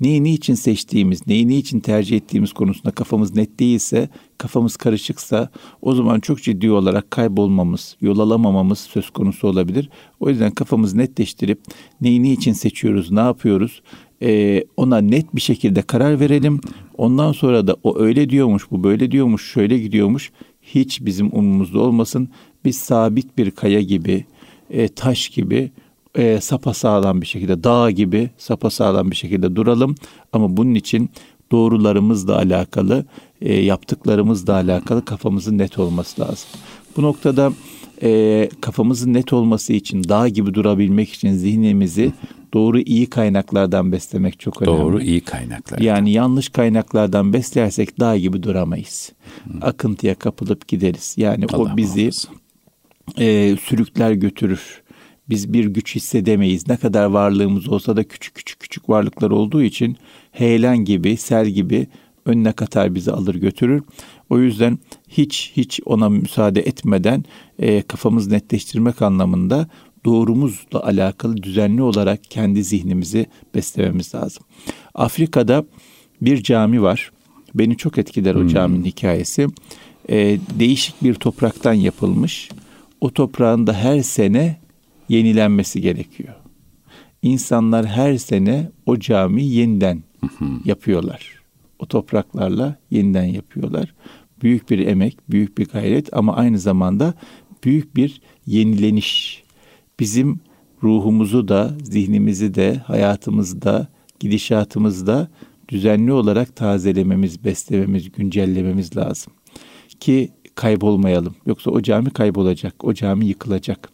neyi 0.00 0.24
niçin 0.24 0.54
seçtiğimiz, 0.54 1.26
neyi 1.26 1.48
niçin 1.48 1.80
tercih 1.80 2.16
ettiğimiz 2.16 2.52
konusunda 2.52 2.90
kafamız 2.90 3.34
net 3.34 3.60
değilse, 3.60 4.08
kafamız 4.38 4.76
karışıksa 4.76 5.50
o 5.82 5.94
zaman 5.94 6.20
çok 6.20 6.42
ciddi 6.42 6.70
olarak 6.70 7.10
kaybolmamız, 7.10 7.96
yol 8.00 8.18
alamamamız 8.18 8.78
söz 8.78 9.10
konusu 9.10 9.48
olabilir. 9.48 9.90
O 10.20 10.30
yüzden 10.30 10.50
kafamızı 10.50 10.98
netleştirip 10.98 11.60
neyi 12.00 12.22
niçin 12.22 12.52
seçiyoruz, 12.52 13.10
ne 13.10 13.20
yapıyoruz 13.20 13.82
ee, 14.22 14.64
ona 14.76 14.98
net 14.98 15.34
bir 15.34 15.40
şekilde 15.40 15.82
karar 15.82 16.20
verelim. 16.20 16.60
Ondan 16.98 17.32
sonra 17.32 17.66
da 17.66 17.76
o 17.82 17.98
öyle 17.98 18.30
diyormuş, 18.30 18.70
bu 18.70 18.84
böyle 18.84 19.10
diyormuş, 19.10 19.52
şöyle 19.52 19.78
gidiyormuş 19.78 20.32
hiç 20.62 21.04
bizim 21.04 21.26
umumuzda 21.26 21.80
olmasın. 21.80 22.28
Biz 22.64 22.76
sabit 22.76 23.38
bir 23.38 23.50
kaya 23.50 23.80
gibi, 23.80 24.24
e, 24.70 24.88
taş 24.88 25.28
gibi 25.28 25.70
e, 26.14 26.40
sağlam 26.74 27.20
bir 27.20 27.26
şekilde 27.26 27.64
dağ 27.64 27.90
gibi 27.90 28.30
sapa 28.38 28.70
sağlam 28.70 29.10
bir 29.10 29.16
şekilde 29.16 29.56
duralım 29.56 29.94
ama 30.32 30.56
bunun 30.56 30.74
için 30.74 31.10
doğrularımızla 31.52 32.36
alakalı 32.36 33.04
e, 33.40 33.54
yaptıklarımızla 33.54 34.52
alakalı 34.54 35.04
kafamızın 35.04 35.58
net 35.58 35.78
olması 35.78 36.20
lazım. 36.20 36.48
Bu 36.96 37.02
noktada 37.02 37.52
e, 38.02 38.48
kafamızın 38.60 39.14
net 39.14 39.32
olması 39.32 39.72
için 39.72 40.04
dağ 40.04 40.28
gibi 40.28 40.54
durabilmek 40.54 41.12
için 41.12 41.32
zihnimizi 41.32 42.12
doğru 42.54 42.80
iyi 42.80 43.06
kaynaklardan 43.06 43.92
beslemek 43.92 44.40
çok 44.40 44.62
önemli. 44.62 44.78
Doğru 44.78 45.00
iyi 45.00 45.20
kaynaklar. 45.20 45.78
Yani 45.78 46.12
yanlış 46.12 46.48
kaynaklardan 46.48 47.32
beslersek 47.32 48.00
dağ 48.00 48.18
gibi 48.18 48.42
duramayız. 48.42 49.12
Hı. 49.44 49.66
Akıntıya 49.66 50.14
kapılıp 50.14 50.68
gideriz. 50.68 51.14
Yani 51.18 51.46
Allah 51.52 51.72
o 51.72 51.76
bizi 51.76 52.10
e, 53.18 53.56
sürükler 53.56 54.12
götürür 54.12 54.83
biz 55.28 55.52
bir 55.52 55.64
güç 55.64 55.94
hissedemeyiz. 55.94 56.68
Ne 56.68 56.76
kadar 56.76 57.04
varlığımız 57.04 57.68
olsa 57.68 57.96
da 57.96 58.04
küçük 58.04 58.34
küçük 58.34 58.60
küçük 58.60 58.88
varlıklar 58.88 59.30
olduğu 59.30 59.62
için 59.62 59.96
heyelan 60.32 60.78
gibi, 60.78 61.16
sel 61.16 61.46
gibi 61.46 61.86
önüne 62.26 62.52
katar 62.52 62.94
bizi 62.94 63.12
alır 63.12 63.34
götürür. 63.34 63.82
O 64.30 64.38
yüzden 64.38 64.78
hiç 65.08 65.52
hiç 65.56 65.80
ona 65.84 66.08
müsaade 66.08 66.60
etmeden 66.60 67.24
e, 67.58 67.82
kafamızı 67.82 68.30
netleştirmek 68.30 69.02
anlamında 69.02 69.68
doğrumuzla 70.04 70.86
alakalı 70.86 71.42
düzenli 71.42 71.82
olarak 71.82 72.24
kendi 72.24 72.64
zihnimizi 72.64 73.26
beslememiz 73.54 74.14
lazım. 74.14 74.44
Afrika'da 74.94 75.64
bir 76.22 76.42
cami 76.42 76.82
var. 76.82 77.10
Beni 77.54 77.76
çok 77.76 77.98
etkiler 77.98 78.34
o 78.34 78.40
hmm. 78.40 78.48
caminin 78.48 78.84
hikayesi. 78.84 79.46
e, 80.08 80.38
değişik 80.58 81.02
bir 81.02 81.14
topraktan 81.14 81.72
yapılmış. 81.72 82.48
O 83.00 83.10
toprağın 83.10 83.66
da 83.66 83.72
her 83.72 84.02
sene 84.02 84.56
yenilenmesi 85.08 85.80
gerekiyor. 85.80 86.34
İnsanlar 87.22 87.86
her 87.86 88.16
sene 88.16 88.70
o 88.86 88.98
cami 88.98 89.44
yeniden 89.44 90.02
yapıyorlar. 90.64 91.42
O 91.78 91.86
topraklarla 91.86 92.76
yeniden 92.90 93.24
yapıyorlar. 93.24 93.94
Büyük 94.42 94.70
bir 94.70 94.86
emek, 94.86 95.18
büyük 95.30 95.58
bir 95.58 95.66
gayret 95.66 96.16
ama 96.16 96.36
aynı 96.36 96.58
zamanda 96.58 97.14
büyük 97.64 97.96
bir 97.96 98.20
yenileniş. 98.46 99.42
Bizim 100.00 100.40
ruhumuzu 100.82 101.48
da, 101.48 101.74
zihnimizi 101.82 102.54
de, 102.54 102.74
hayatımızda, 102.74 103.88
gidişatımızda 104.20 105.28
düzenli 105.68 106.12
olarak 106.12 106.56
tazelememiz, 106.56 107.44
beslememiz, 107.44 108.12
güncellememiz 108.12 108.96
lazım. 108.96 109.32
Ki 110.00 110.30
kaybolmayalım. 110.54 111.34
Yoksa 111.46 111.70
o 111.70 111.80
cami 111.80 112.10
kaybolacak, 112.10 112.84
o 112.84 112.94
cami 112.94 113.26
yıkılacak. 113.26 113.93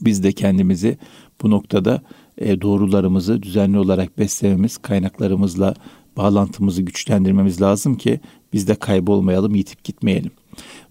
Biz 0.00 0.22
de 0.22 0.32
kendimizi 0.32 0.98
bu 1.42 1.50
noktada 1.50 2.02
e, 2.38 2.60
doğrularımızı 2.60 3.42
düzenli 3.42 3.78
olarak 3.78 4.18
beslememiz, 4.18 4.78
kaynaklarımızla 4.78 5.74
bağlantımızı 6.16 6.82
güçlendirmemiz 6.82 7.62
lazım 7.62 7.94
ki 7.94 8.20
biz 8.52 8.68
de 8.68 8.74
kaybolmayalım, 8.74 9.54
yitip 9.54 9.84
gitmeyelim. 9.84 10.30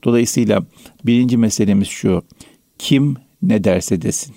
Dolayısıyla 0.03 0.63
birinci 1.05 1.37
meselemiz 1.37 1.87
şu. 1.87 2.23
Kim 2.79 3.15
ne 3.41 3.63
derse 3.63 4.01
desin. 4.01 4.35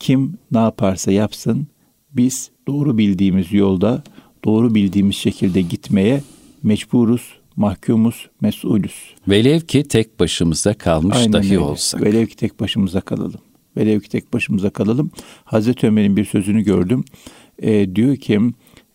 Kim 0.00 0.38
ne 0.50 0.58
yaparsa 0.58 1.12
yapsın 1.12 1.66
biz 2.12 2.50
doğru 2.68 2.98
bildiğimiz 2.98 3.52
yolda, 3.52 4.02
doğru 4.44 4.74
bildiğimiz 4.74 5.16
şekilde 5.16 5.60
gitmeye 5.60 6.22
mecburuz, 6.62 7.22
mahkumuz, 7.56 8.28
mesulüz. 8.40 8.94
Velev 9.28 9.60
ki 9.60 9.84
tek 9.84 10.20
başımıza 10.20 10.74
kalmış 10.74 11.16
Aynen 11.16 11.32
dahi 11.32 11.46
öyle. 11.46 11.58
olsak. 11.58 12.02
Velev 12.02 12.26
ki 12.26 12.36
tek 12.36 12.60
başımıza 12.60 13.00
kalalım. 13.00 13.40
Velev 13.76 14.00
ki 14.00 14.08
tek 14.08 14.32
başımıza 14.32 14.70
kalalım. 14.70 15.10
Hazreti 15.44 15.86
Ömer'in 15.86 16.16
bir 16.16 16.24
sözünü 16.24 16.62
gördüm. 16.62 17.04
E, 17.58 17.96
diyor 17.96 18.16
ki 18.16 18.40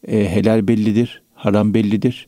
e, 0.08 0.30
helal 0.30 0.68
bellidir, 0.68 1.22
haram 1.36 1.74
bellidir. 1.74 2.28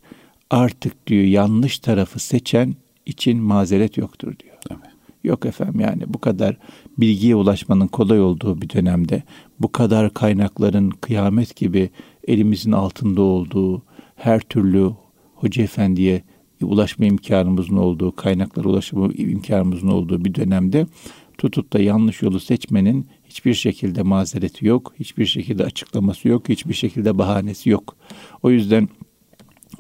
Artık 0.50 1.08
diyor 1.08 1.24
yanlış 1.24 1.80
tarafı 1.80 2.20
seçen 2.20 2.76
için 3.06 3.38
mazeret 3.38 3.98
yoktur 3.98 4.34
diyor. 4.44 4.56
Tabii. 4.70 4.94
Yok 5.24 5.46
efendim 5.46 5.80
yani 5.80 6.04
bu 6.08 6.18
kadar 6.18 6.58
bilgiye 6.98 7.36
ulaşmanın 7.36 7.88
kolay 7.88 8.22
olduğu 8.22 8.62
bir 8.62 8.70
dönemde 8.70 9.24
bu 9.60 9.72
kadar 9.72 10.14
kaynakların 10.14 10.90
kıyamet 10.90 11.56
gibi 11.56 11.90
elimizin 12.28 12.72
altında 12.72 13.22
olduğu 13.22 13.82
her 14.16 14.40
türlü 14.40 14.92
hoca 15.36 15.64
efendiye 15.64 16.24
ulaşma 16.62 17.06
imkanımızın 17.06 17.78
olduğu, 17.78 18.16
kaynaklara 18.16 18.70
ulaşma 18.70 19.10
imkanımızın 19.14 19.88
olduğu 19.88 20.26
bir 20.26 20.36
dönemde 20.36 20.88
tutup 21.44 21.74
da 21.74 21.80
yanlış 21.80 22.22
yolu 22.22 22.40
seçmenin 22.40 23.08
hiçbir 23.26 23.54
şekilde 23.54 24.04
mazereti 24.04 24.66
yok, 24.66 24.94
hiçbir 25.00 25.26
şekilde 25.26 25.64
açıklaması 25.64 26.28
yok, 26.28 26.50
hiçbir 26.50 26.74
şekilde 26.74 27.18
bahanesi 27.18 27.70
yok. 27.70 27.96
O 28.44 28.52
yüzden 28.52 28.90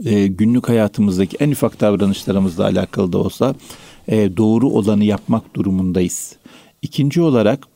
e, 0.05 0.27
günlük 0.27 0.69
hayatımızdaki 0.69 1.37
en 1.39 1.51
ufak 1.51 1.81
davranışlarımızla 1.81 2.63
alakalı 2.63 3.13
da 3.13 3.17
olsa 3.17 3.55
e, 4.07 4.37
doğru 4.37 4.69
olanı 4.69 5.03
yapmak 5.03 5.55
durumundayız. 5.55 6.35
İkinci 6.81 7.21
olarak 7.21 7.67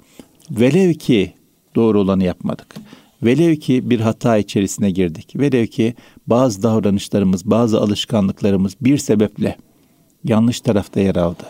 velev 0.52 0.94
ki 0.94 1.34
doğru 1.76 2.00
olanı 2.02 2.24
yapmadık. 2.24 2.76
Velev 3.24 3.56
ki 3.56 3.90
bir 3.90 4.00
hata 4.00 4.38
içerisine 4.38 4.92
girdik. 4.92 5.34
Velev 5.36 5.68
ki 5.68 5.94
bazı 6.28 6.64
davranışlarımız, 6.64 7.46
bazı 7.46 7.82
alışkanlıklarımız 7.82 8.76
bir 8.82 8.98
sebeple 8.98 9.58
yanlış 10.24 10.62
tarafta 10.62 11.00
yer 11.00 11.16
aldı. 11.16 11.44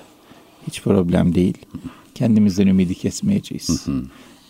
Hiç 0.67 0.82
problem 0.82 1.36
değil. 1.36 1.58
Kendimizden 2.17 2.67
ümidi 2.67 2.95
kesmeyeceğiz. 2.95 3.88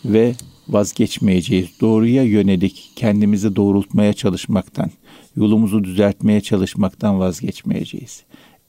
Ve 0.04 0.34
vazgeçmeyeceğiz. 0.68 1.68
Doğruya 1.80 2.22
yönelik 2.22 2.90
kendimizi 2.96 3.56
doğrultmaya 3.56 4.12
çalışmaktan, 4.12 4.90
yolumuzu 5.36 5.84
düzeltmeye 5.84 6.40
çalışmaktan 6.40 7.18
vazgeçmeyeceğiz. 7.18 8.22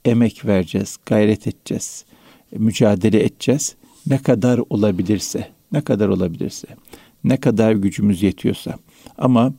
Emek 0.06 0.46
vereceğiz, 0.46 0.98
gayret 1.06 1.48
edeceğiz, 1.48 2.06
mücadele 2.52 3.24
edeceğiz. 3.26 3.76
Ne 4.08 4.18
kadar 4.18 4.62
olabilirse, 4.70 5.48
ne 5.72 5.82
kadar 5.82 6.08
olabilirse, 6.08 6.68
ne 7.24 7.38
kadar 7.38 7.72
gücümüz 7.72 8.24
yetiyorsa. 8.24 8.76
Ama 9.18 9.54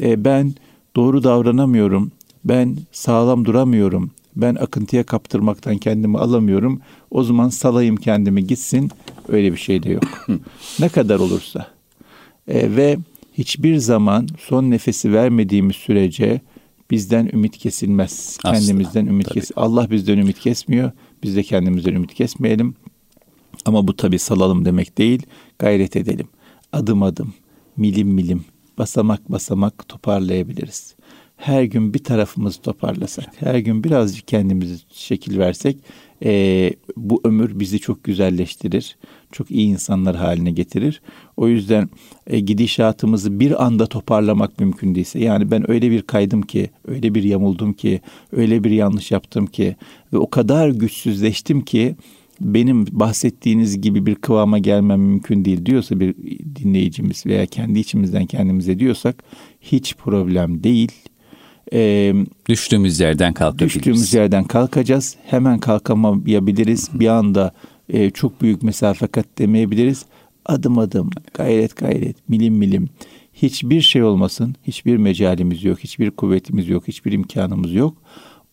e, 0.00 0.24
ben 0.24 0.54
doğru 0.96 1.24
davranamıyorum, 1.24 2.12
ben 2.44 2.76
sağlam 2.92 3.44
duramıyorum, 3.44 4.10
ben 4.38 4.54
akıntıya 4.54 5.04
kaptırmaktan 5.04 5.78
kendimi 5.78 6.18
alamıyorum. 6.18 6.80
O 7.10 7.22
zaman 7.22 7.48
salayım 7.48 7.96
kendimi 7.96 8.46
gitsin. 8.46 8.90
Öyle 9.28 9.52
bir 9.52 9.58
şey 9.58 9.82
de 9.82 9.90
yok. 9.90 10.26
ne 10.80 10.88
kadar 10.88 11.18
olursa. 11.18 11.66
E, 12.48 12.76
ve 12.76 12.98
hiçbir 13.34 13.76
zaman 13.76 14.28
son 14.38 14.70
nefesi 14.70 15.12
vermediğimiz 15.12 15.76
sürece 15.76 16.40
bizden 16.90 17.30
ümit 17.32 17.58
kesilmez. 17.58 18.38
Asla, 18.44 18.58
Kendimizden 18.58 19.06
ümit 19.06 19.28
kes. 19.28 19.50
Allah 19.56 19.90
bizden 19.90 20.18
ümit 20.18 20.38
kesmiyor. 20.38 20.90
Biz 21.22 21.36
de 21.36 21.42
kendimizden 21.42 21.94
ümit 21.94 22.14
kesmeyelim. 22.14 22.74
Ama 23.64 23.88
bu 23.88 23.96
tabi 23.96 24.18
salalım 24.18 24.64
demek 24.64 24.98
değil. 24.98 25.22
Gayret 25.58 25.96
edelim. 25.96 26.28
Adım 26.72 27.02
adım, 27.02 27.34
milim 27.76 28.08
milim, 28.08 28.44
basamak 28.78 29.32
basamak 29.32 29.88
toparlayabiliriz. 29.88 30.94
Her 31.38 31.62
gün 31.62 31.94
bir 31.94 31.98
tarafımızı 31.98 32.62
toparlasak, 32.62 33.28
her 33.40 33.58
gün 33.58 33.84
birazcık 33.84 34.28
kendimizi 34.28 34.76
şekil 34.92 35.38
versek 35.38 35.76
e, 36.24 36.72
bu 36.96 37.20
ömür 37.24 37.60
bizi 37.60 37.78
çok 37.78 38.04
güzelleştirir. 38.04 38.96
Çok 39.32 39.50
iyi 39.50 39.66
insanlar 39.66 40.16
haline 40.16 40.50
getirir. 40.50 41.02
O 41.36 41.48
yüzden 41.48 41.88
e, 42.26 42.40
gidişatımızı 42.40 43.40
bir 43.40 43.64
anda 43.64 43.86
toparlamak 43.86 44.60
mümkün 44.60 44.94
değilse 44.94 45.18
yani 45.18 45.50
ben 45.50 45.70
öyle 45.70 45.90
bir 45.90 46.02
kaydım 46.02 46.42
ki, 46.42 46.70
öyle 46.88 47.14
bir 47.14 47.22
yamuldum 47.22 47.72
ki, 47.72 48.00
öyle 48.32 48.64
bir 48.64 48.70
yanlış 48.70 49.10
yaptım 49.10 49.46
ki 49.46 49.76
ve 50.12 50.18
o 50.18 50.30
kadar 50.30 50.68
güçsüzleştim 50.68 51.60
ki 51.60 51.96
benim 52.40 52.86
bahsettiğiniz 52.90 53.80
gibi 53.80 54.06
bir 54.06 54.14
kıvama 54.14 54.58
gelmem 54.58 55.00
mümkün 55.00 55.44
değil 55.44 55.66
diyorsa 55.66 56.00
bir 56.00 56.14
dinleyicimiz 56.56 57.26
veya 57.26 57.46
kendi 57.46 57.78
içimizden 57.78 58.26
kendimize 58.26 58.78
diyorsak 58.78 59.22
hiç 59.60 59.94
problem 59.96 60.64
değil. 60.64 60.92
Ee, 61.72 62.14
düştüğümüz 62.48 63.00
yerden 63.00 63.32
kalkabiliriz. 63.32 63.74
Düştüğümüz 63.74 64.14
yerden 64.14 64.44
kalkacağız. 64.44 65.16
Hemen 65.24 65.58
kalkamayabiliriz. 65.58 66.88
Bir 66.94 67.06
anda 67.06 67.52
e, 67.88 68.10
çok 68.10 68.42
büyük 68.42 68.62
mesafe 68.62 69.06
kat 69.06 69.26
demeyebiliriz. 69.38 70.04
Adım 70.46 70.78
adım, 70.78 71.10
gayret 71.34 71.76
gayret, 71.76 72.28
milim 72.28 72.54
milim. 72.54 72.88
Hiçbir 73.34 73.80
şey 73.80 74.02
olmasın. 74.02 74.54
Hiçbir 74.66 74.96
mecalimiz 74.96 75.64
yok, 75.64 75.78
hiçbir 75.78 76.10
kuvvetimiz 76.10 76.68
yok, 76.68 76.88
hiçbir 76.88 77.12
imkanımız 77.12 77.74
yok. 77.74 77.96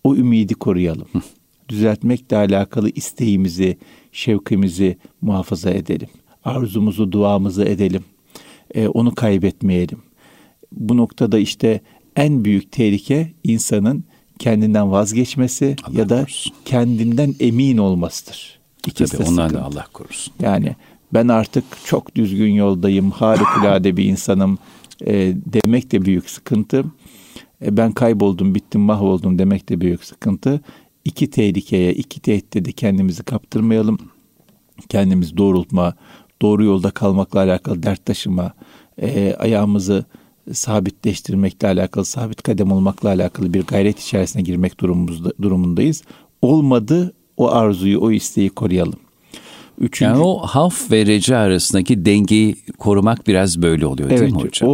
O 0.03 0.15
ümidi 0.15 0.53
koruyalım. 0.53 1.07
Düzeltmekle 1.69 2.38
alakalı 2.38 2.89
isteğimizi, 2.89 3.77
şevkimizi 4.12 4.98
muhafaza 5.22 5.69
edelim. 5.69 6.10
Arzumuzu, 6.43 7.12
duamızı 7.12 7.65
edelim. 7.65 8.03
E, 8.75 8.88
onu 8.88 9.15
kaybetmeyelim. 9.15 10.00
Bu 10.72 10.98
noktada 10.98 11.39
işte 11.39 11.81
en 12.15 12.45
büyük 12.45 12.72
tehlike 12.72 13.34
insanın 13.43 14.03
kendinden 14.39 14.91
vazgeçmesi 14.91 15.75
Allah 15.84 16.00
ya 16.00 16.10
da 16.10 16.19
korusun. 16.19 16.53
kendinden 16.65 17.36
emin 17.39 17.77
olmasıdır. 17.77 18.60
İkisi 18.88 19.17
Tabii 19.17 19.29
ondan 19.29 19.53
da 19.53 19.63
Allah 19.63 19.88
korusun. 19.93 20.34
Yani 20.41 20.75
ben 21.13 21.27
artık 21.27 21.63
çok 21.86 22.15
düzgün 22.15 22.53
yoldayım, 22.53 23.12
harikulade 23.12 23.98
bir 23.98 24.05
insanım 24.05 24.57
e, 25.05 25.34
demek 25.45 25.91
de 25.91 26.05
büyük 26.05 26.29
sıkıntı. 26.29 26.86
E, 27.65 27.77
ben 27.77 27.91
kayboldum, 27.91 28.55
bittim, 28.55 28.81
mahvoldum 28.81 29.39
demek 29.39 29.69
de 29.69 29.81
büyük 29.81 30.03
sıkıntı. 30.03 30.62
İki 31.05 31.29
tehlikeye, 31.29 31.93
iki 31.93 32.19
tehditte 32.19 32.65
de 32.65 32.72
kendimizi 32.72 33.24
kaptırmayalım. 33.24 34.00
Kendimizi 34.89 35.38
doğrultma, 35.38 35.95
doğru 36.41 36.63
yolda 36.65 36.91
kalmakla 36.91 37.39
alakalı 37.39 37.84
dert 37.84 38.05
taşıma, 38.05 38.53
e, 39.01 39.36
ayağımızı 39.39 40.05
sabitleştirmekle 40.54 41.68
alakalı, 41.68 42.06
sabit 42.06 42.44
kadem 42.44 42.72
olmakla 42.72 43.10
alakalı 43.10 43.54
bir 43.54 43.64
gayret 43.64 44.00
içerisine 44.00 44.42
girmek 44.42 44.80
durumumuzda, 44.80 45.34
durumundayız. 45.42 46.04
Olmadı 46.42 47.14
o 47.38 47.52
arzuyu, 47.52 48.00
o 48.00 48.12
isteği 48.12 48.50
koruyalım. 48.50 49.00
Üçüncü, 49.80 50.12
yani 50.12 50.24
o 50.24 50.40
haf 50.40 50.92
ve 50.92 51.06
reca 51.06 51.38
arasındaki 51.38 52.06
dengeyi 52.06 52.56
korumak 52.78 53.28
biraz 53.28 53.62
böyle 53.62 53.86
oluyor 53.86 54.10
evet, 54.10 54.22
değil 54.22 54.34
mi 54.34 54.42
hocam? 54.42 54.70
O, 54.70 54.74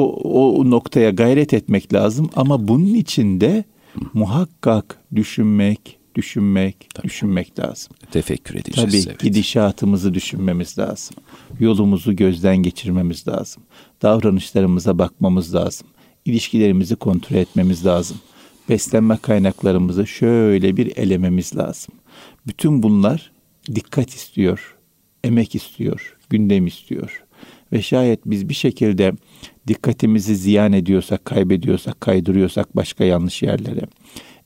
o 0.60 0.70
noktaya 0.70 1.10
gayret 1.10 1.54
etmek 1.54 1.94
lazım 1.94 2.30
ama 2.36 2.68
bunun 2.68 2.94
için 2.94 3.42
de 3.42 3.64
muhakkak 4.14 4.98
düşünmek, 5.16 5.98
düşünmek, 6.16 6.90
Tabii. 6.94 7.08
düşünmek 7.08 7.60
lazım. 7.60 7.94
Tefekkür 8.12 8.56
edeceğiz. 8.56 8.92
Tabii 8.92 9.12
evet. 9.12 9.20
gidişatımızı 9.20 10.14
düşünmemiz 10.14 10.78
lazım. 10.80 11.16
Yolumuzu 11.60 12.16
gözden 12.16 12.58
geçirmemiz 12.58 13.28
lazım. 13.28 13.64
Davranışlarımıza 14.02 15.00
bakmamız 15.00 15.56
lazım. 15.56 15.88
İlişkilerimizi 16.26 16.96
kontrol 16.96 17.38
etmemiz 17.38 17.86
lazım. 17.86 18.18
Beslenme 18.70 19.18
kaynaklarımızı 19.18 20.08
şöyle 20.08 20.78
bir 20.78 20.98
elememiz 20.98 21.56
lazım. 21.58 21.96
Bütün 22.48 22.84
bunlar 22.84 23.32
dikkat 23.76 24.10
istiyor, 24.10 24.78
emek 25.24 25.56
istiyor, 25.56 26.18
gündem 26.30 26.68
istiyor. 26.68 27.24
Ve 27.72 27.82
şayet 27.82 28.20
biz 28.26 28.50
bir 28.50 28.54
şekilde 28.54 29.14
dikkatimizi 29.68 30.36
ziyan 30.36 30.74
ediyorsak, 30.74 31.26
kaybediyorsak, 31.26 32.02
kaydırıyorsak 32.02 32.76
başka 32.76 33.04
yanlış 33.04 33.44
yerlere, 33.44 33.82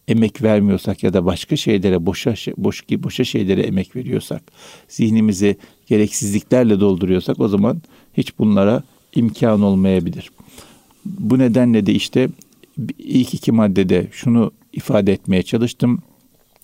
emek 0.07 0.41
vermiyorsak 0.41 1.03
ya 1.03 1.13
da 1.13 1.25
başka 1.25 1.55
şeylere 1.55 2.05
boşa 2.05 2.33
boş 2.57 2.83
boşa 2.89 3.24
şeylere 3.24 3.62
emek 3.62 3.95
veriyorsak, 3.95 4.41
zihnimizi 4.88 5.57
gereksizliklerle 5.88 6.79
dolduruyorsak 6.79 7.39
o 7.39 7.47
zaman 7.47 7.81
hiç 8.13 8.39
bunlara 8.39 8.83
imkan 9.15 9.62
olmayabilir. 9.62 10.31
Bu 11.05 11.39
nedenle 11.39 11.85
de 11.85 11.93
işte 11.93 12.29
ilk 13.00 13.33
iki 13.33 13.51
maddede 13.51 14.07
şunu 14.12 14.51
ifade 14.74 15.13
etmeye 15.13 15.43
çalıştım. 15.43 16.00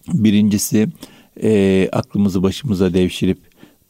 Birincisi 0.08 0.88
e, 1.44 1.90
aklımızı 1.92 2.44
başımıza 2.44 2.94
devşirip 2.94 3.38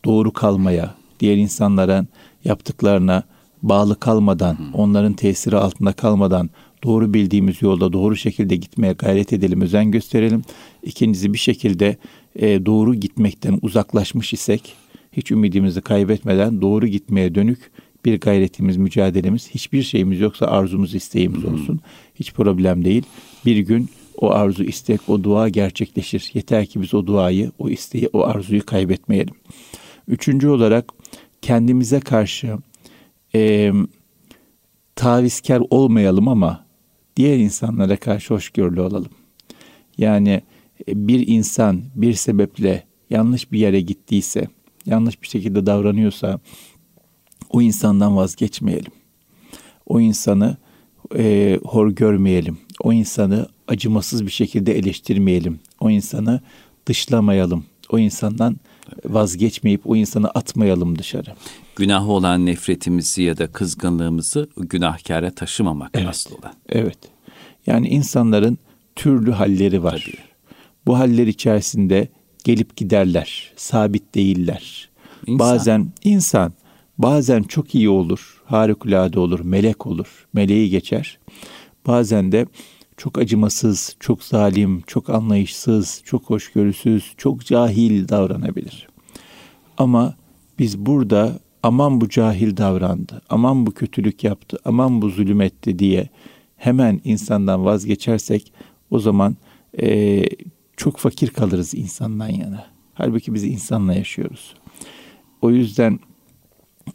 doğru 0.05 0.33
kalmaya, 0.33 0.95
diğer 1.19 1.37
insanların 1.37 2.07
yaptıklarına 2.45 3.23
bağlı 3.61 3.99
kalmadan, 3.99 4.57
onların 4.73 5.13
tesiri 5.13 5.57
altında 5.57 5.93
kalmadan 5.93 6.49
doğru 6.83 7.13
bildiğimiz 7.13 7.61
yolda 7.61 7.93
doğru 7.93 8.15
şekilde 8.15 8.55
gitmeye 8.55 8.93
gayret 8.93 9.33
edelim, 9.33 9.61
özen 9.61 9.91
gösterelim. 9.91 10.41
İkincisi 10.83 11.33
bir 11.33 11.37
şekilde 11.37 11.97
e, 12.35 12.65
doğru 12.65 12.95
gitmekten 12.95 13.59
uzaklaşmış 13.61 14.33
isek 14.33 14.73
hiç 15.11 15.31
ümidimizi 15.31 15.81
kaybetmeden 15.81 16.61
doğru 16.61 16.87
gitmeye 16.87 17.35
dönük 17.35 17.71
bir 18.05 18.19
gayretimiz, 18.19 18.77
mücadelemiz, 18.77 19.49
hiçbir 19.49 19.83
şeyimiz 19.83 20.19
yoksa 20.19 20.45
arzumuz, 20.45 20.95
isteğimiz 20.95 21.45
olsun. 21.45 21.79
Hiç 22.15 22.33
problem 22.33 22.85
değil. 22.85 23.03
Bir 23.45 23.57
gün 23.57 23.89
o 24.17 24.31
arzu, 24.31 24.63
istek, 24.63 25.09
o 25.09 25.23
dua 25.23 25.49
gerçekleşir. 25.49 26.31
Yeter 26.33 26.65
ki 26.65 26.81
biz 26.81 26.93
o 26.93 27.07
duayı, 27.07 27.51
o 27.59 27.69
isteği, 27.69 28.09
o 28.13 28.23
arzuyu 28.23 28.65
kaybetmeyelim. 28.65 29.33
Üçüncü 30.07 30.47
olarak 30.47 30.91
kendimize 31.41 31.99
karşı 31.99 32.57
e, 33.35 33.71
tavizkar 34.95 35.61
olmayalım 35.69 36.27
ama 36.27 36.65
diğer 37.15 37.37
insanlara 37.37 37.97
karşı 37.97 38.33
hoşgörülü 38.33 38.81
olalım. 38.81 39.11
Yani 39.97 40.41
e, 40.87 41.07
bir 41.07 41.27
insan 41.27 41.83
bir 41.95 42.13
sebeple 42.13 42.83
yanlış 43.09 43.51
bir 43.51 43.59
yere 43.59 43.81
gittiyse, 43.81 44.47
yanlış 44.85 45.21
bir 45.21 45.27
şekilde 45.27 45.65
davranıyorsa 45.65 46.39
o 47.49 47.61
insandan 47.61 48.17
vazgeçmeyelim. 48.17 48.91
O 49.85 49.99
insanı 49.99 50.57
e, 51.17 51.59
hor 51.63 51.91
görmeyelim. 51.91 52.57
O 52.83 52.93
insanı 52.93 53.47
acımasız 53.67 54.25
bir 54.25 54.31
şekilde 54.31 54.77
eleştirmeyelim. 54.77 55.59
O 55.79 55.89
insanı 55.89 56.41
dışlamayalım. 56.85 57.65
O 57.89 57.99
insandan 57.99 58.57
vazgeçmeyip 59.05 59.89
o 59.89 59.95
insanı 59.95 60.29
atmayalım 60.29 60.99
dışarı. 60.99 61.35
Günah 61.75 62.09
olan 62.09 62.45
nefretimizi 62.45 63.23
ya 63.23 63.37
da 63.37 63.51
kızgınlığımızı 63.51 64.49
günahkara 64.57 65.31
taşımamak 65.31 65.91
evet, 65.93 66.07
asıl 66.07 66.35
olan. 66.35 66.53
Evet. 66.69 66.97
Yani 67.65 67.87
insanların 67.87 68.57
türlü 68.95 69.31
halleri 69.31 69.83
var. 69.83 70.03
Tabii. 70.05 70.23
Bu 70.85 70.99
haller 70.99 71.27
içerisinde 71.27 72.07
gelip 72.43 72.75
giderler, 72.77 73.51
sabit 73.55 74.15
değiller. 74.15 74.89
İnsan. 75.27 75.39
Bazen 75.39 75.91
insan 76.03 76.53
bazen 76.97 77.43
çok 77.43 77.75
iyi 77.75 77.89
olur, 77.89 78.41
harikulade 78.45 79.19
olur, 79.19 79.39
melek 79.39 79.87
olur, 79.87 80.27
meleği 80.33 80.69
geçer. 80.69 81.19
Bazen 81.87 82.31
de 82.31 82.45
çok 82.97 83.17
acımasız, 83.17 83.95
çok 83.99 84.23
zalim, 84.23 84.81
çok 84.87 85.09
anlayışsız, 85.09 86.01
çok 86.05 86.23
hoşgörüsüz, 86.23 87.13
çok 87.17 87.45
cahil 87.45 88.07
davranabilir. 88.07 88.87
Ama 89.77 90.15
biz 90.59 90.77
burada 90.77 91.39
aman 91.63 92.01
bu 92.01 92.09
cahil 92.09 92.57
davrandı, 92.57 93.21
aman 93.29 93.65
bu 93.65 93.71
kötülük 93.71 94.23
yaptı, 94.23 94.57
aman 94.65 95.01
bu 95.01 95.09
zulüm 95.09 95.41
etti 95.41 95.79
diye 95.79 96.09
hemen 96.57 97.01
insandan 97.03 97.65
vazgeçersek 97.65 98.53
o 98.91 98.99
zaman 98.99 99.37
e, 99.81 100.23
çok 100.77 100.97
fakir 100.97 101.27
kalırız 101.27 101.73
insandan 101.75 102.29
yana. 102.29 102.65
Halbuki 102.93 103.33
biz 103.33 103.43
insanla 103.43 103.93
yaşıyoruz. 103.93 104.53
O 105.41 105.51
yüzden 105.51 105.99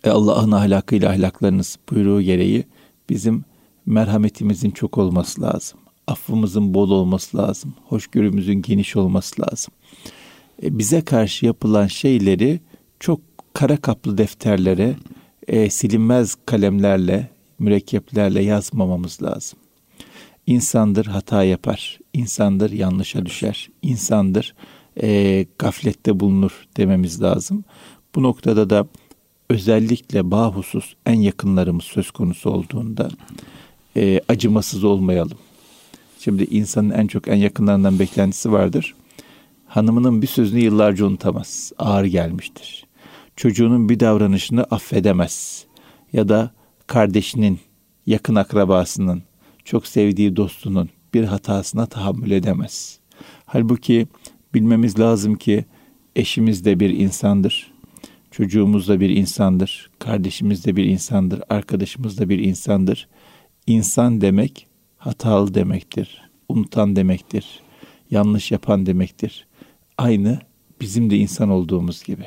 e, 0.04 0.10
Allah'ın 0.10 0.52
ahlakıyla 0.52 1.10
ahlaklarınız 1.10 1.78
buyruğu 1.90 2.22
gereği 2.22 2.64
bizim 3.10 3.44
merhametimizin 3.86 4.70
çok 4.70 4.98
olması 4.98 5.42
lazım. 5.42 5.78
Affımızın 6.06 6.74
bol 6.74 6.90
olması 6.90 7.36
lazım. 7.36 7.74
Hoşgörümüzün 7.84 8.62
geniş 8.62 8.96
olması 8.96 9.42
lazım. 9.42 9.74
E, 10.62 10.78
bize 10.78 11.00
karşı 11.00 11.46
yapılan 11.46 11.86
şeyleri 11.86 12.60
çok 13.00 13.20
kara 13.56 13.76
kaplı 13.76 14.18
defterlere, 14.18 14.96
e, 15.48 15.70
silinmez 15.70 16.36
kalemlerle, 16.46 17.28
mürekkeplerle 17.58 18.42
yazmamamız 18.42 19.22
lazım. 19.22 19.58
İnsandır 20.46 21.06
hata 21.06 21.44
yapar, 21.44 21.98
insandır 22.12 22.70
yanlışa 22.70 23.26
düşer, 23.26 23.68
insandır 23.82 24.54
e, 25.02 25.46
gaflette 25.58 26.20
bulunur 26.20 26.66
dememiz 26.76 27.22
lazım. 27.22 27.64
Bu 28.14 28.22
noktada 28.22 28.70
da 28.70 28.86
özellikle 29.50 30.30
bahusus 30.30 30.94
en 31.06 31.20
yakınlarımız 31.20 31.84
söz 31.84 32.10
konusu 32.10 32.50
olduğunda 32.50 33.08
e, 33.96 34.20
acımasız 34.28 34.84
olmayalım. 34.84 35.38
Şimdi 36.20 36.44
insanın 36.44 36.90
en 36.90 37.06
çok 37.06 37.28
en 37.28 37.36
yakınlarından 37.36 37.98
beklentisi 37.98 38.52
vardır. 38.52 38.94
Hanımının 39.66 40.22
bir 40.22 40.26
sözünü 40.26 40.60
yıllarca 40.60 41.06
unutamaz. 41.06 41.72
Ağır 41.78 42.04
gelmiştir. 42.04 42.85
Çocuğunun 43.36 43.88
bir 43.88 44.00
davranışını 44.00 44.64
affedemez. 44.64 45.64
Ya 46.12 46.28
da 46.28 46.50
kardeşinin, 46.86 47.60
yakın 48.06 48.34
akrabasının, 48.34 49.22
çok 49.64 49.86
sevdiği 49.86 50.36
dostunun 50.36 50.90
bir 51.14 51.24
hatasına 51.24 51.86
tahammül 51.86 52.30
edemez. 52.30 52.98
Halbuki 53.46 54.06
bilmemiz 54.54 54.98
lazım 54.98 55.34
ki 55.34 55.64
eşimiz 56.16 56.64
de 56.64 56.80
bir 56.80 56.90
insandır. 56.90 57.72
Çocuğumuz 58.30 58.88
da 58.88 59.00
bir 59.00 59.10
insandır. 59.10 59.90
Kardeşimiz 59.98 60.64
de 60.64 60.76
bir 60.76 60.84
insandır. 60.84 61.42
Arkadaşımız 61.48 62.18
da 62.18 62.28
bir 62.28 62.38
insandır. 62.38 63.08
İnsan 63.66 64.20
demek 64.20 64.66
hatalı 64.96 65.54
demektir. 65.54 66.22
Unutan 66.48 66.96
demektir. 66.96 67.60
Yanlış 68.10 68.50
yapan 68.50 68.86
demektir. 68.86 69.46
Aynı 69.98 70.38
bizim 70.80 71.10
de 71.10 71.16
insan 71.16 71.48
olduğumuz 71.48 72.02
gibi. 72.02 72.26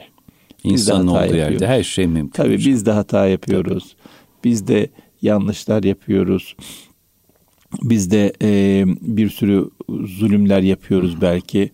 İnsan 0.63 1.07
olduğu 1.07 1.17
yapıyoruz. 1.17 1.51
yerde 1.51 1.67
her 1.67 1.83
şey 1.83 2.07
mümkün. 2.07 2.43
Tabii 2.43 2.57
biz 2.57 2.85
de 2.85 2.91
hata 2.91 3.27
yapıyoruz. 3.27 3.83
Tabii. 3.83 4.43
Biz 4.43 4.67
de 4.67 4.89
yanlışlar 5.21 5.83
yapıyoruz. 5.83 6.55
Biz 7.83 8.11
de 8.11 8.33
e, 8.41 8.83
bir 9.01 9.29
sürü 9.29 9.69
zulümler 9.89 10.61
yapıyoruz 10.61 11.21
belki. 11.21 11.71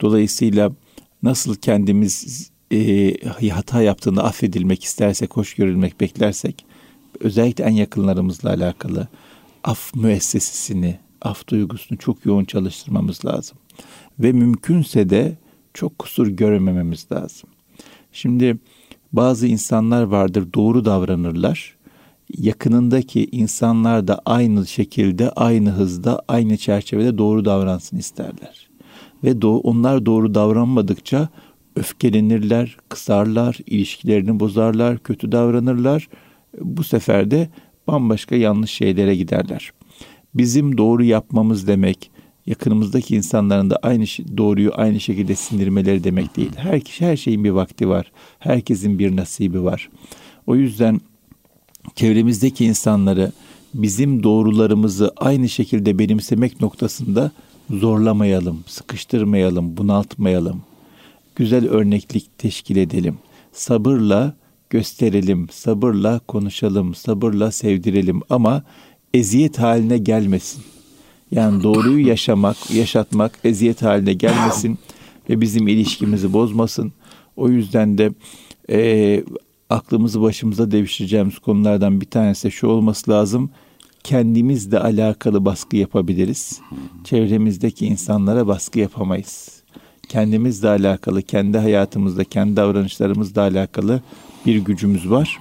Dolayısıyla 0.00 0.72
nasıl 1.22 1.54
kendimiz 1.54 2.50
e, 2.72 3.48
hata 3.48 3.82
yaptığında 3.82 4.24
affedilmek 4.24 4.84
istersek, 4.84 5.36
hoş 5.36 5.54
görülmek 5.54 6.00
beklersek, 6.00 6.64
özellikle 7.20 7.64
en 7.64 7.70
yakınlarımızla 7.70 8.50
alakalı 8.50 9.08
af 9.64 9.94
müessesesini, 9.94 10.98
af 11.22 11.48
duygusunu 11.48 11.98
çok 11.98 12.26
yoğun 12.26 12.44
çalıştırmamız 12.44 13.24
lazım. 13.24 13.58
Ve 14.18 14.32
mümkünse 14.32 15.10
de 15.10 15.36
çok 15.74 15.98
kusur 15.98 16.26
görmememiz 16.26 17.06
lazım. 17.12 17.48
Şimdi 18.16 18.56
bazı 19.12 19.46
insanlar 19.46 20.02
vardır 20.02 20.48
doğru 20.54 20.84
davranırlar. 20.84 21.76
Yakınındaki 22.38 23.28
insanlar 23.32 24.08
da 24.08 24.20
aynı 24.26 24.66
şekilde, 24.66 25.30
aynı 25.30 25.70
hızda, 25.70 26.22
aynı 26.28 26.56
çerçevede 26.56 27.18
doğru 27.18 27.44
davransın 27.44 27.96
isterler. 27.96 28.68
Ve 29.24 29.30
do- 29.30 29.60
onlar 29.60 30.06
doğru 30.06 30.34
davranmadıkça 30.34 31.28
öfkelenirler, 31.76 32.76
kısarlar, 32.88 33.58
ilişkilerini 33.66 34.40
bozarlar, 34.40 34.98
kötü 34.98 35.32
davranırlar. 35.32 36.08
Bu 36.60 36.84
sefer 36.84 37.30
de 37.30 37.48
bambaşka 37.88 38.36
yanlış 38.36 38.70
şeylere 38.70 39.16
giderler. 39.16 39.72
Bizim 40.34 40.78
doğru 40.78 41.04
yapmamız 41.04 41.66
demek, 41.66 42.10
yakınımızdaki 42.46 43.16
insanların 43.16 43.70
da 43.70 43.78
aynı 43.82 44.04
doğruyu 44.36 44.72
aynı 44.74 45.00
şekilde 45.00 45.34
sindirmeleri 45.34 46.04
demek 46.04 46.36
değil. 46.36 46.52
Her 46.56 46.80
kişi 46.80 47.06
her 47.06 47.16
şeyin 47.16 47.44
bir 47.44 47.50
vakti 47.50 47.88
var. 47.88 48.12
Herkesin 48.38 48.98
bir 48.98 49.16
nasibi 49.16 49.64
var. 49.64 49.88
O 50.46 50.56
yüzden 50.56 51.00
çevremizdeki 51.94 52.64
insanları 52.64 53.32
bizim 53.74 54.22
doğrularımızı 54.22 55.12
aynı 55.16 55.48
şekilde 55.48 55.98
benimsemek 55.98 56.60
noktasında 56.60 57.32
zorlamayalım, 57.70 58.64
sıkıştırmayalım, 58.66 59.76
bunaltmayalım. 59.76 60.62
Güzel 61.36 61.68
örneklik 61.68 62.38
teşkil 62.38 62.76
edelim. 62.76 63.18
Sabırla 63.52 64.36
gösterelim, 64.70 65.48
sabırla 65.50 66.18
konuşalım, 66.18 66.94
sabırla 66.94 67.52
sevdirelim 67.52 68.20
ama 68.30 68.62
eziyet 69.14 69.58
haline 69.58 69.98
gelmesin. 69.98 70.62
Yani 71.30 71.62
doğruyu 71.62 72.06
yaşamak, 72.06 72.70
yaşatmak 72.70 73.38
eziyet 73.44 73.82
haline 73.82 74.12
gelmesin 74.12 74.78
ve 75.30 75.40
bizim 75.40 75.68
ilişkimizi 75.68 76.32
bozmasın. 76.32 76.92
O 77.36 77.48
yüzden 77.48 77.98
de 77.98 78.12
e, 78.70 79.24
aklımızı 79.70 80.22
başımıza 80.22 80.70
devşireceğimiz 80.70 81.38
konulardan 81.38 82.00
bir 82.00 82.06
tanesi 82.06 82.50
şu 82.50 82.66
olması 82.66 83.10
lazım. 83.10 83.50
Kendimizle 84.04 84.78
alakalı 84.78 85.44
baskı 85.44 85.76
yapabiliriz. 85.76 86.60
Çevremizdeki 87.04 87.86
insanlara 87.86 88.46
baskı 88.46 88.78
yapamayız. 88.78 89.62
Kendimizle 90.08 90.68
alakalı, 90.68 91.22
kendi 91.22 91.58
hayatımızda, 91.58 92.24
kendi 92.24 92.56
davranışlarımızla 92.56 93.42
alakalı 93.42 94.02
bir 94.46 94.56
gücümüz 94.56 95.10
var. 95.10 95.38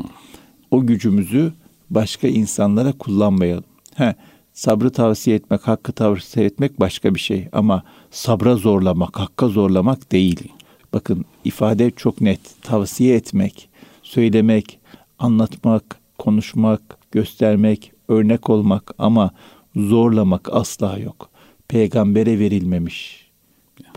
O 0.71 0.85
gücümüzü 0.85 1.53
başka 1.89 2.27
insanlara 2.27 2.91
kullanmayalım. 2.91 3.63
He, 3.95 4.15
sabrı 4.55 4.89
tavsiye 4.91 5.35
etmek, 5.35 5.67
hakkı 5.67 5.91
tavsiye 5.91 6.45
etmek 6.45 6.79
başka 6.79 7.15
bir 7.15 7.19
şey. 7.19 7.47
Ama 7.51 7.83
sabra 8.11 8.55
zorlamak, 8.55 9.19
hakka 9.19 9.47
zorlamak 9.47 10.11
değil. 10.11 10.51
Bakın 10.93 11.25
ifade 11.43 11.91
çok 11.91 12.21
net. 12.21 12.39
Tavsiye 12.61 13.15
etmek, 13.15 13.69
söylemek, 14.03 14.79
anlatmak, 15.19 15.99
konuşmak, 16.17 16.81
göstermek, 17.11 17.91
örnek 18.07 18.49
olmak 18.49 18.91
ama 18.97 19.31
zorlamak 19.75 20.49
asla 20.51 20.99
yok. 20.99 21.29
Peygambere 21.67 22.39
verilmemiş 22.39 23.27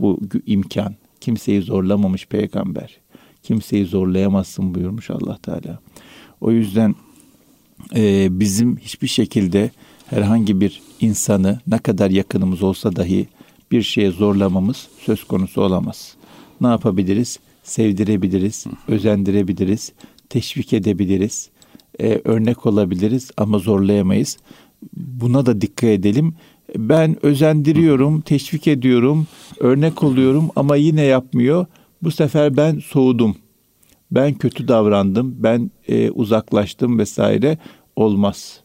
bu 0.01 0.21
imkan. 0.47 0.95
Kimseyi 1.21 1.63
zorlamamış 1.63 2.27
peygamber. 2.27 2.99
Kimseyi 3.43 3.85
zorlayamazsın 3.85 4.75
buyurmuş 4.75 5.11
Allah 5.11 5.39
Teala. 5.43 5.79
O 6.41 6.51
yüzden 6.51 6.95
e, 7.97 8.29
bizim 8.41 8.77
hiçbir 8.77 9.09
şekilde 9.09 9.71
herhangi 10.11 10.61
bir 10.61 10.83
insanı 11.01 11.61
ne 11.67 11.79
kadar 11.79 12.11
yakınımız 12.11 12.63
olsa 12.63 12.97
dahi 12.97 13.29
bir 13.73 13.83
şeye 13.83 14.11
zorlamamız 14.11 14.89
söz 14.99 15.25
konusu 15.25 15.63
olamaz. 15.63 16.15
Ne 16.61 16.67
yapabiliriz? 16.67 17.39
Sevdirebiliriz, 17.63 18.67
özendirebiliriz, 18.89 19.93
teşvik 20.29 20.73
edebiliriz, 20.73 21.51
e, 22.01 22.21
örnek 22.25 22.67
olabiliriz 22.67 23.31
ama 23.37 23.59
zorlayamayız. 23.59 24.39
Buna 24.97 25.47
da 25.47 25.61
dikkat 25.61 25.91
edelim. 25.91 26.35
Ben 26.77 27.27
özendiriyorum, 27.27 28.21
teşvik 28.21 28.67
ediyorum, 28.69 29.27
örnek 29.61 30.03
oluyorum 30.03 30.51
ama 30.57 30.77
yine 30.77 31.03
yapmıyor. 31.03 31.67
Bu 32.03 32.11
sefer 32.11 32.57
ben 32.57 32.79
soğudum. 32.79 33.37
Ben 34.11 34.35
kötü 34.35 34.69
davrandım, 34.69 35.37
ben 35.39 35.71
e, 35.89 36.11
uzaklaştım 36.11 36.99
vesaire 36.99 37.59
olmaz. 37.97 38.61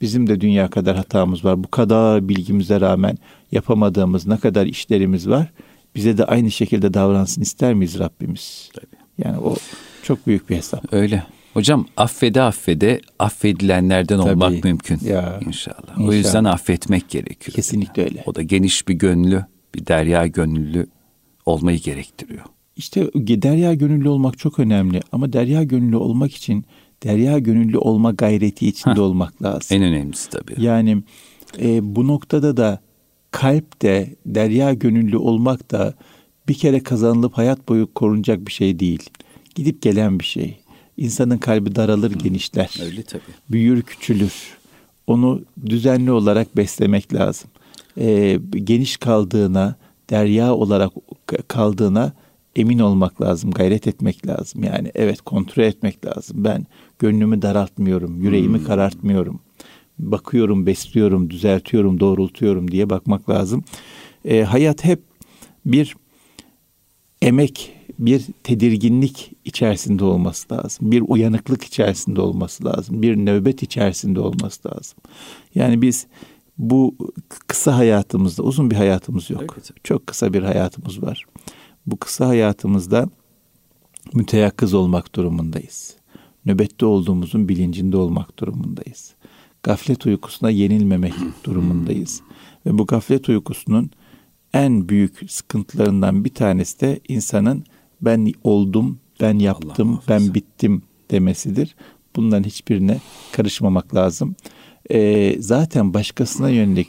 Bizim 0.00 0.26
de 0.26 0.40
dünya 0.40 0.70
kadar 0.70 0.96
hatamız 0.96 1.44
var. 1.44 1.64
Bu 1.64 1.70
kadar 1.70 2.28
bilgimize 2.28 2.80
rağmen 2.80 3.18
yapamadığımız 3.52 4.26
ne 4.26 4.36
kadar 4.36 4.66
işlerimiz 4.66 5.28
var. 5.28 5.52
Bize 5.94 6.18
de 6.18 6.24
aynı 6.24 6.50
şekilde 6.50 6.94
davransın 6.94 7.42
ister 7.42 7.74
miyiz 7.74 7.98
Rabbimiz? 7.98 8.70
Tabii. 8.74 9.02
Yani 9.18 9.38
o 9.38 9.56
çok 10.02 10.26
büyük 10.26 10.50
bir 10.50 10.56
hesap. 10.56 10.92
Öyle. 10.92 11.22
Hocam 11.54 11.86
affede 11.96 12.42
affede 12.42 13.00
affedilenlerden 13.18 14.18
Tabii. 14.20 14.30
olmak 14.30 14.64
mümkün 14.64 14.94
ya, 14.94 15.40
inşallah. 15.46 15.46
inşallah. 15.46 16.08
O 16.08 16.12
yüzden 16.12 16.44
affetmek 16.44 17.08
gerekiyor. 17.08 17.54
Kesinlikle 17.54 18.04
öyle. 18.04 18.22
O 18.26 18.34
da 18.34 18.42
geniş 18.42 18.88
bir 18.88 18.94
gönlü, 18.94 19.44
bir 19.74 19.86
derya 19.86 20.26
gönüllü 20.26 20.86
olmayı 21.46 21.78
gerektiriyor. 21.78 22.44
İşte 22.76 23.10
derya 23.14 23.74
gönüllü 23.74 24.08
olmak 24.08 24.38
çok 24.38 24.58
önemli 24.58 25.00
ama 25.12 25.32
derya 25.32 25.62
gönüllü 25.62 25.96
olmak 25.96 26.34
için 26.34 26.64
derya 27.02 27.38
gönüllü 27.38 27.78
olma 27.78 28.10
gayreti 28.10 28.66
içinde 28.68 28.94
Heh, 28.94 29.00
olmak 29.00 29.42
lazım. 29.42 29.76
En 29.76 29.82
önemlisi 29.82 30.30
tabii. 30.30 30.54
Yani 30.58 31.02
e, 31.60 31.96
bu 31.96 32.06
noktada 32.06 32.56
da 32.56 32.80
kalp 33.30 33.82
de 33.82 34.16
derya 34.26 34.72
gönüllü 34.72 35.16
olmak 35.16 35.70
da 35.70 35.94
bir 36.48 36.54
kere 36.54 36.82
kazanılıp 36.82 37.32
hayat 37.38 37.68
boyu 37.68 37.94
korunacak 37.94 38.46
bir 38.46 38.52
şey 38.52 38.78
değil. 38.78 39.10
Gidip 39.54 39.82
gelen 39.82 40.18
bir 40.18 40.24
şey. 40.24 40.56
İnsanın 40.96 41.38
kalbi 41.38 41.74
daralır, 41.74 42.10
Hı, 42.14 42.18
genişler. 42.18 42.76
Öyle 42.84 43.02
tabii. 43.02 43.22
Büyür, 43.50 43.82
küçülür. 43.82 44.32
Onu 45.06 45.42
düzenli 45.66 46.12
olarak 46.12 46.56
beslemek 46.56 47.14
lazım. 47.14 47.50
E, 48.00 48.38
geniş 48.64 48.96
kaldığına, 48.96 49.76
derya 50.10 50.54
olarak 50.54 50.92
kaldığına 51.48 52.12
emin 52.56 52.78
olmak 52.78 53.22
lazım, 53.22 53.50
gayret 53.50 53.86
etmek 53.86 54.26
lazım. 54.26 54.64
Yani 54.64 54.90
evet 54.94 55.20
kontrol 55.20 55.62
etmek 55.62 56.06
lazım. 56.06 56.44
Ben 56.44 56.66
gönlümü 56.98 57.42
daraltmıyorum, 57.42 58.22
yüreğimi 58.22 58.58
hmm. 58.58 58.66
karartmıyorum. 58.66 59.40
Bakıyorum, 59.98 60.66
besliyorum, 60.66 61.30
düzeltiyorum, 61.30 62.00
doğrultuyorum 62.00 62.70
diye 62.70 62.90
bakmak 62.90 63.30
lazım. 63.30 63.64
E, 64.24 64.42
hayat 64.42 64.84
hep 64.84 65.02
bir 65.66 65.96
emek, 67.22 67.76
bir 67.98 68.24
tedirginlik 68.42 69.32
içerisinde 69.44 70.04
olması 70.04 70.54
lazım. 70.54 70.92
Bir 70.92 71.02
uyanıklık 71.06 71.64
içerisinde 71.64 72.20
olması 72.20 72.64
lazım. 72.64 73.02
Bir 73.02 73.16
nöbet 73.16 73.62
içerisinde 73.62 74.20
olması 74.20 74.68
lazım. 74.68 74.98
Yani 75.54 75.82
biz 75.82 76.06
bu 76.58 76.94
kısa 77.46 77.76
hayatımızda 77.76 78.42
uzun 78.42 78.70
bir 78.70 78.76
hayatımız 78.76 79.30
yok. 79.30 79.54
Evet. 79.56 79.70
Çok 79.84 80.06
kısa 80.06 80.32
bir 80.32 80.42
hayatımız 80.42 81.02
var 81.02 81.26
bu 81.86 81.96
kısa 81.96 82.28
hayatımızda 82.28 83.08
müteyakkız 84.14 84.74
olmak 84.74 85.14
durumundayız. 85.14 85.96
Nöbette 86.46 86.86
olduğumuzun 86.86 87.48
bilincinde 87.48 87.96
olmak 87.96 88.38
durumundayız. 88.38 89.14
Gaflet 89.62 90.06
uykusuna 90.06 90.50
yenilmemek 90.50 91.14
durumundayız. 91.44 92.22
Ve 92.66 92.78
bu 92.78 92.86
gaflet 92.86 93.28
uykusunun 93.28 93.90
en 94.52 94.88
büyük 94.88 95.30
sıkıntılarından 95.30 96.24
bir 96.24 96.34
tanesi 96.34 96.80
de 96.80 97.00
insanın 97.08 97.64
ben 98.00 98.32
oldum, 98.44 98.98
ben 99.20 99.38
yaptım, 99.38 100.00
ben 100.08 100.34
bittim 100.34 100.82
demesidir. 101.10 101.76
Bunların 102.16 102.44
hiçbirine 102.44 103.00
karışmamak 103.32 103.94
lazım. 103.94 104.36
Ee, 104.90 105.36
zaten 105.38 105.94
başkasına 105.94 106.50
yönelik 106.50 106.88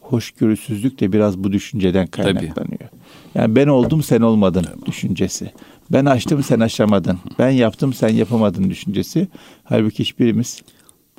hoşgörüsüzlük 0.00 1.00
de 1.00 1.12
biraz 1.12 1.38
bu 1.38 1.52
düşünceden 1.52 2.06
kaynaklanıyor. 2.06 2.54
Tabii. 2.54 2.89
Yani 3.34 3.56
ben 3.56 3.66
oldum 3.66 4.02
sen 4.02 4.20
olmadın 4.20 4.66
düşüncesi. 4.86 5.52
Ben 5.90 6.04
açtım 6.04 6.42
sen 6.42 6.60
aşamadın. 6.60 7.18
Ben 7.38 7.50
yaptım 7.50 7.92
sen 7.92 8.08
yapamadın 8.08 8.70
düşüncesi. 8.70 9.28
Halbuki 9.64 9.98
hiçbirimiz 9.98 10.62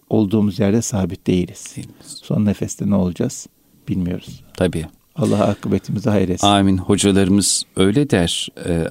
olduğumuz 0.09 0.59
yerde 0.59 0.81
sabit 0.81 1.27
değiliz. 1.27 1.75
Son 2.01 2.45
nefeste 2.45 2.89
ne 2.89 2.95
olacağız 2.95 3.47
bilmiyoruz. 3.87 4.43
Tabii. 4.57 4.85
Allah 5.15 5.43
akıbetimizi 5.43 6.09
hayretsin. 6.09 6.47
Amin. 6.47 6.77
Hocalarımız 6.77 7.63
öyle 7.75 8.09
der. 8.09 8.47
Ee, 8.65 8.87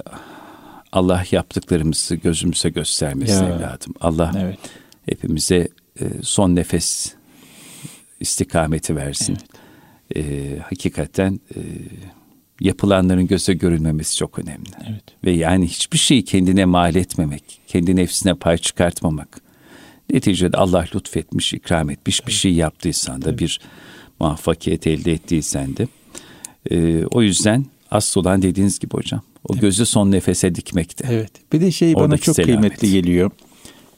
Allah 0.91 1.23
yaptıklarımızı 1.31 2.15
gözümüze 2.15 2.69
göstermesin 2.69 3.43
ya. 3.43 3.49
evladım. 3.49 3.93
Allah 4.01 4.31
evet. 4.37 4.59
hepimize 5.05 5.67
e, 5.99 6.05
son 6.21 6.55
nefes 6.55 7.13
istikameti 8.19 8.95
versin. 8.95 9.37
Evet. 10.15 10.25
E, 10.27 10.59
hakikaten 10.59 11.39
e, 11.55 11.59
yapılanların 12.61 13.27
göze 13.27 13.53
görülmemesi 13.53 14.15
çok 14.15 14.39
önemli. 14.39 14.69
Evet. 14.89 15.03
Ve 15.23 15.31
yani 15.31 15.67
hiçbir 15.67 15.97
şeyi 15.97 16.25
kendine 16.25 16.65
mal 16.65 16.95
etmemek, 16.95 17.61
kendi 17.67 17.95
nefsine 17.95 18.33
pay 18.33 18.57
çıkartmamak. 18.57 19.41
Neticede 20.09 20.57
Allah 20.57 20.85
lütfetmiş, 20.95 21.53
ikram 21.53 21.89
etmiş 21.89 22.19
evet. 22.19 22.27
bir 22.27 22.33
şey 22.33 22.53
yaptıysan 22.53 23.21
da 23.21 23.29
evet. 23.29 23.39
bir 23.39 23.59
muvaffakiyet 24.19 24.87
elde 24.87 25.11
ettiysen 25.11 25.77
de. 25.77 25.87
E, 26.71 27.05
o 27.05 27.21
yüzden 27.21 27.65
asıl 27.91 28.21
olan 28.21 28.41
dediğiniz 28.41 28.79
gibi 28.79 28.93
hocam. 28.93 29.21
O 29.43 29.53
evet. 29.53 29.61
gözü 29.61 29.85
son 29.85 30.11
nefese 30.11 30.55
dikmekte. 30.55 31.07
Evet. 31.09 31.31
Bir 31.53 31.61
de 31.61 31.71
şey 31.71 31.93
Oradaki 31.95 32.09
bana 32.09 32.17
çok 32.17 32.35
selamet. 32.35 32.55
kıymetli 32.59 32.91
geliyor. 32.91 33.31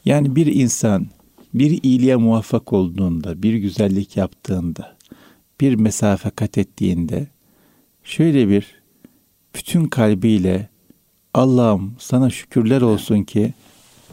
Yani 0.04 0.36
bir 0.36 0.46
insan 0.46 1.06
bir 1.54 1.82
iyiliğe 1.82 2.16
muvaffak 2.16 2.72
olduğunda, 2.72 3.42
bir 3.42 3.54
güzellik 3.54 4.16
yaptığında, 4.16 4.96
bir 5.60 5.74
mesafe 5.74 6.30
kat 6.30 6.58
ettiğinde 6.58 7.26
şöyle 8.04 8.48
bir 8.48 8.82
bütün 9.54 9.84
kalbiyle 9.84 10.68
Allah'ım 11.34 11.96
sana 11.98 12.30
şükürler 12.30 12.80
olsun 12.80 13.22
ki 13.22 13.54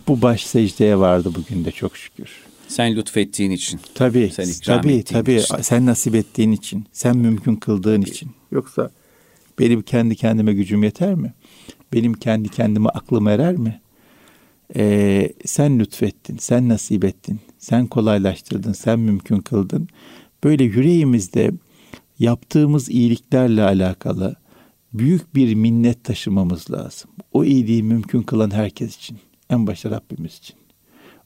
bu 0.08 0.22
baş 0.22 0.46
secdeye 0.46 0.98
vardı 0.98 1.32
bugün 1.36 1.66
de 1.66 1.72
çok 1.72 1.98
şükür. 1.98 2.30
Sen 2.68 2.96
lütfettiğin 2.96 3.52
için. 3.52 3.80
Tabii. 3.96 4.32
Sen 4.34 4.48
ikram 4.50 4.82
tabii, 4.82 5.04
tabii. 5.04 5.36
için. 5.36 5.58
Sen 5.62 5.86
nasip 5.86 6.16
ettiğin 6.16 6.52
için. 6.52 6.86
Sen 6.92 7.18
mümkün 7.18 7.56
kıldığın 7.56 8.02
tabii. 8.02 8.10
için. 8.10 8.32
Yoksa 8.52 8.92
benim 9.60 9.82
kendi 9.82 10.16
kendime 10.16 10.54
gücüm 10.54 10.84
yeter 10.84 11.16
mi? 11.16 11.34
Benim 11.94 12.14
kendi 12.14 12.50
kendime 12.50 12.90
aklım 12.90 13.28
erer 13.28 13.56
mi? 13.56 13.82
Ee, 14.76 15.34
sen 15.46 15.80
lütfettin, 15.80 16.38
sen 16.38 16.70
nasip 16.70 17.06
ettin, 17.06 17.40
sen 17.60 17.88
kolaylaştırdın, 17.88 18.74
sen 18.74 19.00
mümkün 19.00 19.40
kıldın. 19.40 19.88
Böyle 20.44 20.64
yüreğimizde 20.64 21.52
yaptığımız 22.22 22.90
iyiliklerle 22.90 23.64
alakalı 23.64 24.36
büyük 24.94 25.36
bir 25.36 25.56
minnet 25.56 26.04
taşımamız 26.04 26.72
lazım. 26.72 27.12
O 27.34 27.44
iyiliği 27.44 27.84
mümkün 27.84 28.22
kılan 28.22 28.52
herkes 28.52 28.96
için. 28.98 29.18
En 29.50 29.68
başta 29.68 29.92
Rabbimiz 29.92 30.38
için. 30.38 30.56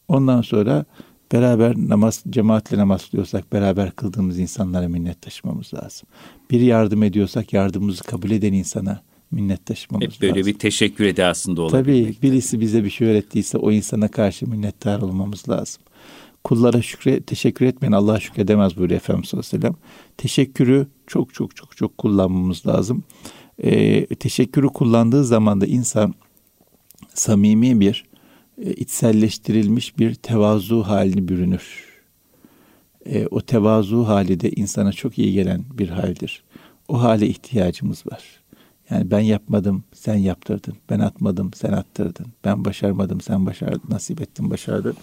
Ondan 0.07 0.41
sonra 0.41 0.85
beraber 1.31 1.75
namaz, 1.77 2.23
cemaatle 2.29 2.77
namaz 2.77 3.09
kılıyorsak 3.09 3.53
beraber 3.53 3.91
kıldığımız 3.91 4.39
insanlara 4.39 4.87
minnet 4.87 5.21
taşımamız 5.21 5.73
lazım. 5.73 6.07
Bir 6.51 6.61
yardım 6.61 7.03
ediyorsak 7.03 7.53
yardımımızı 7.53 8.03
kabul 8.03 8.31
eden 8.31 8.53
insana 8.53 9.01
minnet 9.31 9.65
taşımamız 9.65 10.13
Hep 10.15 10.21
böyle 10.21 10.39
lazım. 10.39 10.53
bir 10.53 10.59
teşekkür 10.59 11.05
edasında 11.05 11.61
olabilmek. 11.61 11.85
Tabii 11.85 12.29
birisi 12.29 12.59
bize 12.59 12.83
bir 12.83 12.89
şey 12.89 13.07
öğrettiyse 13.07 13.57
o 13.57 13.71
insana 13.71 14.07
karşı 14.07 14.49
minnettar 14.49 15.01
olmamız 15.01 15.49
lazım. 15.49 15.83
Kullara 16.45 16.81
şükre, 16.81 17.21
teşekkür 17.21 17.65
etmeyen 17.65 17.91
Allah'a 17.91 18.19
şükredemez 18.19 18.77
buyuruyor 18.77 18.99
Efendimiz 18.99 19.29
sallallahu 19.29 19.47
aleyhi 19.47 19.63
ve 19.63 19.67
sellem. 19.67 19.75
Teşekkürü 20.17 20.87
çok 21.07 21.33
çok 21.33 21.55
çok 21.55 21.77
çok 21.77 21.97
kullanmamız 21.97 22.67
lazım. 22.67 23.03
Ee, 23.63 24.05
teşekkürü 24.15 24.67
kullandığı 24.67 25.25
zaman 25.25 25.61
da 25.61 25.65
insan 25.65 26.13
samimi 27.13 27.79
bir, 27.79 28.05
e, 28.61 28.73
içselleştirilmiş 28.73 29.99
bir 29.99 30.15
tevazu 30.15 30.83
halini 30.83 31.27
bürünür. 31.27 31.85
E, 33.05 33.27
o 33.27 33.41
tevazu 33.41 34.07
hali 34.07 34.39
de 34.39 34.51
insana 34.51 34.91
çok 34.91 35.17
iyi 35.19 35.33
gelen 35.33 35.65
bir 35.73 35.89
haldir. 35.89 36.43
O 36.87 37.01
hale 37.01 37.27
ihtiyacımız 37.27 38.03
var. 38.11 38.23
Yani 38.89 39.11
ben 39.11 39.19
yapmadım, 39.19 39.83
sen 39.93 40.15
yaptırdın. 40.15 40.75
Ben 40.89 40.99
atmadım, 40.99 41.51
sen 41.53 41.71
attırdın. 41.71 42.25
Ben 42.45 42.65
başarmadım, 42.65 43.21
sen 43.21 43.45
başardın, 43.45 43.89
nasip 43.89 44.21
ettin, 44.21 44.49
başardın. 44.49 44.95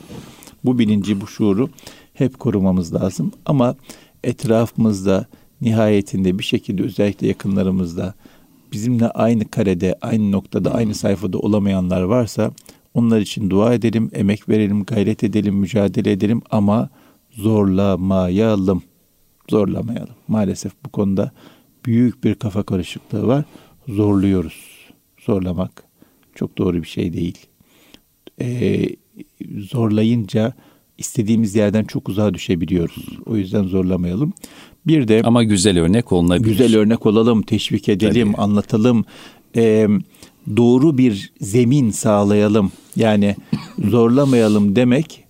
Bu 0.64 0.79
bilinci, 0.79 1.21
bu 1.21 1.27
şuuru 1.27 1.71
hep 2.14 2.38
korumamız 2.38 2.95
lazım. 2.95 3.33
Ama 3.47 3.77
etrafımızda 4.25 5.27
nihayetinde 5.61 6.38
bir 6.38 6.45
şekilde 6.45 6.83
özellikle 6.83 7.27
yakınlarımızda 7.27 8.14
bizimle 8.73 9.09
aynı 9.09 9.51
karede, 9.51 9.99
aynı 10.01 10.33
noktada, 10.33 10.75
aynı 10.75 10.95
sayfada 10.95 11.38
olamayanlar 11.38 12.03
varsa 12.03 12.51
onlar 12.95 13.21
için 13.21 13.51
dua 13.51 13.75
edelim, 13.75 14.11
emek 14.12 14.49
verelim, 14.49 14.85
gayret 14.85 15.25
edelim, 15.25 15.55
mücadele 15.55 16.12
edelim 16.12 16.42
ama 16.51 16.88
zorlamayalım. 17.31 18.83
Zorlamayalım. 19.51 20.14
Maalesef 20.29 20.73
bu 20.85 20.88
konuda 20.88 21.33
büyük 21.87 22.25
bir 22.25 22.35
kafa 22.35 22.62
karışıklığı 22.62 23.27
var. 23.27 23.45
Zorluyoruz. 23.88 24.73
Zorlamak 25.21 25.85
çok 26.35 26.59
doğru 26.59 26.83
bir 26.83 26.88
şey 26.88 27.12
değil. 27.12 27.38
Ee, 28.40 28.88
zorlayınca 29.59 30.55
istediğimiz 30.99 31.55
yerden 31.55 31.85
çok 31.85 32.09
uzağa 32.09 32.35
düşebiliyoruz. 32.35 33.07
O 33.27 33.37
yüzden 33.37 33.62
zorlamayalım. 33.62 34.33
Bir 34.87 35.09
de 35.09 35.21
ama 35.25 35.45
güzel 35.45 35.79
örnek 35.79 36.12
olunabilir. 36.12 36.49
Güzel 36.49 36.77
örnek 36.77 37.07
olalım, 37.07 37.42
teşvik 37.42 37.88
edelim, 37.88 38.33
Tabii. 38.33 38.42
anlatalım. 38.42 39.05
Ee, 39.57 39.88
doğru 40.57 40.99
bir 40.99 41.33
zemin 41.40 41.90
sağlayalım. 41.90 42.73
Yani 42.97 43.37
zorlamayalım 43.90 44.77
demek 44.77 45.25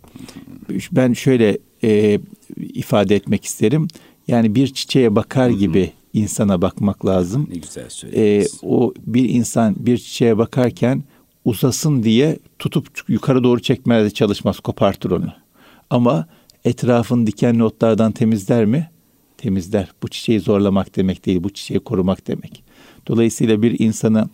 ben 0.93 1.13
şöyle 1.13 1.59
e, 1.85 2.21
ifade 2.57 3.17
etmek 3.17 3.45
isterim. 3.45 3.89
Yani 4.29 4.55
bir 4.55 4.67
çiçeğe 4.67 5.17
bakar 5.17 5.51
gibi 5.51 5.93
insana 6.13 6.63
bakmak 6.63 7.07
lazım. 7.07 7.49
Ne 7.51 7.59
güzel 7.59 7.91
söylediniz. 7.91 8.55
Ee, 8.63 8.67
o 8.67 8.95
bir 9.07 9.29
insan 9.29 9.75
bir 9.79 9.99
çiçeğe 9.99 10.39
bakarken 10.39 11.05
uzasın 11.45 12.03
diye 12.03 12.39
tutup 12.59 12.89
yukarı 13.09 13.45
doğru 13.45 13.63
çekmeye 13.63 14.11
çalışmaz, 14.11 14.61
kopartır 14.61 15.11
onu. 15.11 15.33
Ama 15.91 16.27
etrafın 16.65 17.27
dikenli 17.27 17.65
otlardan 17.65 18.13
temizler 18.13 18.65
mi? 18.65 18.91
Temizler. 19.39 19.89
Bu 20.03 20.09
çiçeği 20.09 20.41
zorlamak 20.41 20.97
demek 20.97 21.27
değil, 21.27 21.45
bu 21.45 21.51
çiçeği 21.51 21.81
korumak 21.81 22.27
demek. 22.27 22.63
Dolayısıyla 23.07 23.63
bir 23.63 23.81
insana 23.81 24.29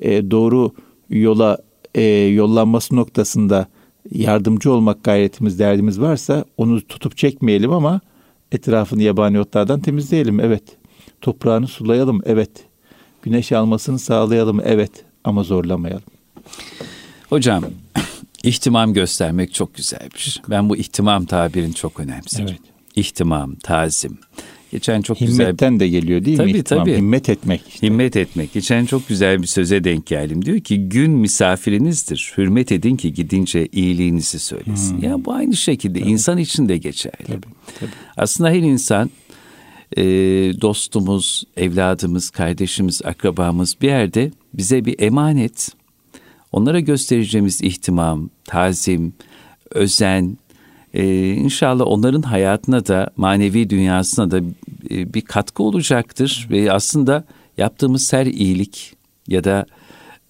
e, 0.00 0.30
doğru 0.30 0.72
yola 1.10 1.58
e, 1.94 2.02
yollanması 2.12 2.96
noktasında 2.96 3.66
yardımcı 4.10 4.72
olmak 4.72 5.04
gayretimiz, 5.04 5.58
derdimiz 5.58 6.00
varsa 6.00 6.44
onu 6.56 6.80
tutup 6.80 7.16
çekmeyelim 7.16 7.72
ama 7.72 8.00
etrafını 8.52 9.02
yabani 9.02 9.40
otlardan 9.40 9.80
temizleyelim. 9.80 10.40
Evet. 10.40 10.62
Toprağını 11.22 11.68
sulayalım. 11.68 12.20
Evet. 12.24 12.50
Güneş 13.22 13.52
almasını 13.52 13.98
sağlayalım. 13.98 14.60
Evet. 14.64 14.90
Ama 15.24 15.42
zorlamayalım. 15.42 16.04
Hocam 17.28 17.64
ihtimam 18.42 18.92
göstermek 18.92 19.54
çok 19.54 19.74
güzelmiş. 19.74 20.40
Ben 20.50 20.68
bu 20.68 20.76
ihtimam 20.76 21.24
tabirini 21.24 21.74
çok 21.74 22.00
önemserim. 22.00 22.46
Evet. 22.48 22.60
İhtimam, 22.96 23.54
tazim. 23.54 24.18
Geçen 24.72 25.02
çok 25.02 25.16
Himmetten 25.16 25.32
güzel... 25.32 25.46
Himmetten 25.46 25.80
de 25.80 25.88
geliyor 25.88 26.24
değil 26.24 26.36
tabii, 26.36 26.52
mi? 26.52 26.58
İhtimam, 26.58 26.84
tabii. 26.84 26.96
Himmet 26.96 27.28
etmek. 27.28 27.62
Işte. 27.68 27.86
Himmet 27.86 28.16
etmek. 28.16 28.52
Geçen 28.52 28.86
çok 28.86 29.08
güzel 29.08 29.42
bir 29.42 29.46
söze 29.46 29.84
denk 29.84 30.06
geldim. 30.06 30.44
Diyor 30.44 30.60
ki 30.60 30.88
gün 30.88 31.10
misafirinizdir. 31.10 32.32
Hürmet 32.36 32.72
edin 32.72 32.96
ki 32.96 33.12
gidince 33.12 33.68
iyiliğinizi 33.72 34.38
söylesin. 34.38 34.96
Hmm. 34.96 35.04
Ya 35.04 35.24
bu 35.24 35.32
aynı 35.32 35.56
şekilde 35.56 36.00
tabii. 36.00 36.10
insan 36.10 36.38
için 36.38 36.68
de 36.68 36.78
geçerli. 36.78 37.26
Tabii, 37.26 37.46
tabii. 37.80 37.90
Aslında 38.16 38.50
her 38.50 38.58
insan 38.58 39.10
e, 39.96 40.04
dostumuz, 40.60 41.44
evladımız, 41.56 42.30
kardeşimiz, 42.30 43.02
akrabamız 43.04 43.76
bir 43.80 43.88
yerde 43.88 44.30
bize 44.54 44.84
bir 44.84 45.00
emanet. 45.00 45.68
Onlara 46.52 46.80
göstereceğimiz 46.80 47.62
ihtimam, 47.62 48.30
tazim, 48.44 49.14
özen, 49.70 50.36
ee, 50.94 51.30
inşallah 51.30 51.86
onların 51.86 52.22
hayatına 52.22 52.86
da 52.86 53.10
manevi 53.16 53.70
dünyasına 53.70 54.30
da 54.30 54.40
e, 54.90 55.14
bir 55.14 55.20
katkı 55.20 55.62
olacaktır 55.62 56.48
ve 56.50 56.72
aslında 56.72 57.24
yaptığımız 57.58 58.12
her 58.12 58.26
iyilik 58.26 58.94
ya 59.28 59.44
da 59.44 59.66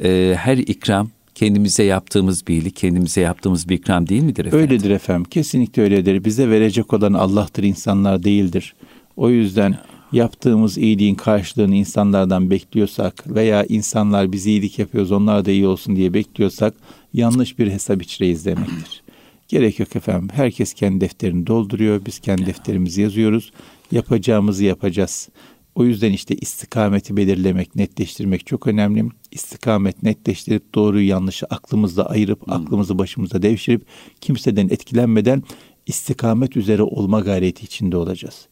e, 0.04 0.34
her 0.38 0.56
ikram 0.56 1.10
kendimize 1.34 1.82
yaptığımız 1.82 2.46
bir 2.46 2.54
iyilik, 2.54 2.76
kendimize 2.76 3.20
yaptığımız 3.20 3.68
bir 3.68 3.74
ikram 3.74 4.08
değil 4.08 4.22
midir 4.22 4.44
efendim? 4.44 4.70
Öyledir 4.70 4.90
efendim. 4.90 5.24
Kesinlikle 5.24 5.82
öyledir. 5.82 6.24
Bize 6.24 6.50
verecek 6.50 6.92
olan 6.92 7.12
Allah'tır, 7.12 7.62
insanlar 7.62 8.22
değildir. 8.22 8.74
O 9.16 9.30
yüzden 9.30 9.78
yaptığımız 10.12 10.78
iyiliğin 10.78 11.14
karşılığını 11.14 11.74
insanlardan 11.74 12.50
bekliyorsak 12.50 13.34
veya 13.34 13.64
insanlar 13.64 14.32
biz 14.32 14.46
iyilik 14.46 14.78
yapıyoruz 14.78 15.12
onlar 15.12 15.44
da 15.44 15.50
iyi 15.50 15.66
olsun 15.66 15.96
diye 15.96 16.14
bekliyorsak 16.14 16.74
yanlış 17.14 17.58
bir 17.58 17.70
hesap 17.70 18.02
içreyiz 18.02 18.46
demektir. 18.46 19.02
Gerek 19.48 19.78
yok 19.78 19.96
efendim. 19.96 20.28
Herkes 20.32 20.74
kendi 20.74 21.00
defterini 21.00 21.46
dolduruyor. 21.46 22.06
Biz 22.06 22.18
kendi 22.18 22.46
defterimizi 22.46 23.02
yazıyoruz. 23.02 23.52
Yapacağımızı 23.92 24.64
yapacağız. 24.64 25.28
O 25.74 25.84
yüzden 25.84 26.12
işte 26.12 26.34
istikameti 26.34 27.16
belirlemek, 27.16 27.76
netleştirmek 27.76 28.46
çok 28.46 28.66
önemli. 28.66 29.04
İstikamet 29.30 30.02
netleştirip 30.02 30.74
doğruyu 30.74 31.08
yanlışı 31.08 31.46
aklımızda 31.46 32.10
ayırıp, 32.10 32.46
hmm. 32.46 32.52
aklımızı 32.52 32.98
başımıza 32.98 33.42
devşirip 33.42 33.86
kimseden 34.20 34.68
etkilenmeden 34.68 35.42
istikamet 35.86 36.56
üzere 36.56 36.82
olma 36.82 37.20
gayreti 37.20 37.64
içinde 37.64 37.96
olacağız. 37.96 38.48